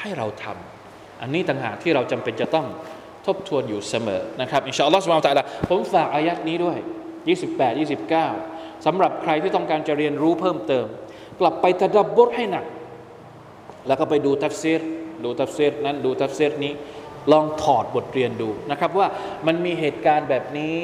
[0.00, 2.66] ให้เราทำอันนี้ต่างหากที่เราจำเป็นจะต้อง
[3.26, 6.78] ทบทวนอยู่เสมอนะครับอินชาอัลลอฮฺซุบฮานะฮูวะตะอาลาผมฝากอายะฮ์นี้ด้วย
[7.26, 7.78] 28
[8.22, 10.86] 29สำหรับใครที่ต้องการจะเรียนรู้เพิ่มเติม
[11.40, 12.64] กลับไปตะดับบุรให้หนัก
[13.86, 14.80] แล้วก็ไปดูตัฟซีร
[15.24, 16.72] ดูตัฟซีรนั้นดูตัฟซีรนี้
[17.32, 19.06] ลองถอดบทเรียนดูนะครับว่า
[19.46, 20.80] มันมีเหตุการณ์แบบนี้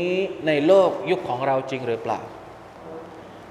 [0.46, 2.20] ในโลกยุคของเราจริงหรือเปล่า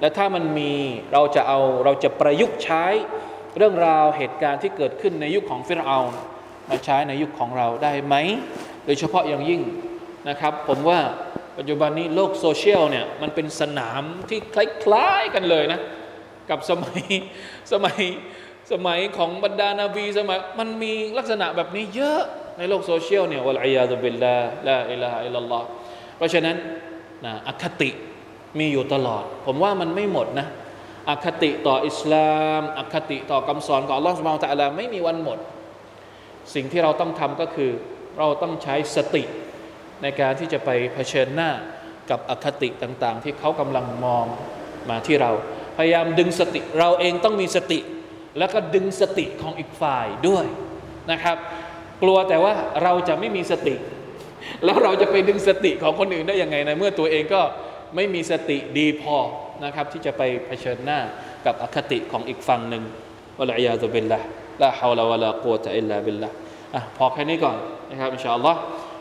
[0.02, 0.74] และถ้ามันมี
[1.14, 2.86] เราจะเอาเราจะประยุกต์ใช้
[3.58, 6.00] เรื่องราวเหตุการณ์ที่เกิดขึ้นในยุคของฟิรเอา
[6.70, 8.16] มาใช้ในยุคของเราได้ไหม
[8.86, 9.62] โดยเฉพาะอย่างยิ่ง
[10.30, 11.00] นะครับ ผมว่า
[11.58, 15.80] ปัจจุบันนี้โลกโซเชียลเนี่ยมันเป็นสนามที่คล้ายๆกันเลยนะ
[16.50, 17.00] กับสมัย
[17.72, 18.00] สมัย
[18.72, 22.22] สมัยของบรรดานาบีสมัยมันมีลักษณะแบบนี้เยอะ
[22.58, 24.36] ในโลกโซเชียลเนี่ยวะลัยยาตุบิลลา
[24.68, 25.66] ลาอิลาฮะอิลลัลลอฮ์
[26.18, 26.56] เพราะฉะนั้น
[27.26, 27.90] นะอคติ
[28.60, 30.48] มีอยู่ตลอด ผมว่ามันไม่หมดนะ
[31.10, 32.30] อคติต่ออิสลา
[32.60, 35.40] มอคติต่อคำสอนของอัลลอฮฺสุบานตะลาไม่มีวันหมด
[36.54, 37.72] สิ่งที่เราต้องทำก็คือ
[38.18, 39.24] เราต้องใช้สติ
[40.02, 41.52] ในการที่จะไปเผชิญหน้า
[42.10, 44.26] กับอคติต่างๆ ที่เขากำลังมอง
[44.90, 45.32] มาที่เรา
[45.78, 47.80] พยายามดึงสติเราเองต้องมีสติ
[48.38, 50.46] แล้วก็ดึงสติของอีกฝ่ายด้วย
[51.12, 51.38] นะครับ
[52.03, 52.53] กลัวแต่ว่า
[52.83, 53.75] เราจะไม่มีสติ
[54.65, 57.43] แล้วเราจะไปดึงสติของคนอื่นได้ยังไงในเมื่อตัวเองก็
[57.95, 59.17] ไม่มีสติดีพอ
[59.65, 61.01] นะครับ ที่จะไปเผชิญหน้า
[61.47, 62.83] กับอคติของอีกฝั่งหนึ่ง
[63.39, 64.19] วะลัยยาตุบิลละ
[64.63, 66.29] ลาฮาวลาวะลากุวะตะอิลลาบิลละ
[66.75, 67.57] อ่ะพอแค่นี้ก่อน
[67.91, 68.59] นะครับอินชาอัลลอฮ์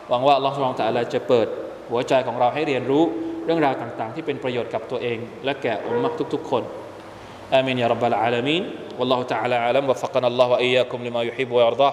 [0.08, 1.46] หวังว่าอัลลอฮฺสุบฮานตะอัลาจะเปิด
[1.90, 3.02] หัวใจของเราให้เรียนรู้
[3.44, 6.62] เรื่องราวต่างๆ ที่เป็นประโยชน์กับตัวเอง และแก่อุมมะทุกๆ คน
[7.52, 8.64] อามินยารับบลอาลามีน
[8.98, 11.92] والله تعالى أعلم وفقنا الله وإياكم لما يحب ويرضاه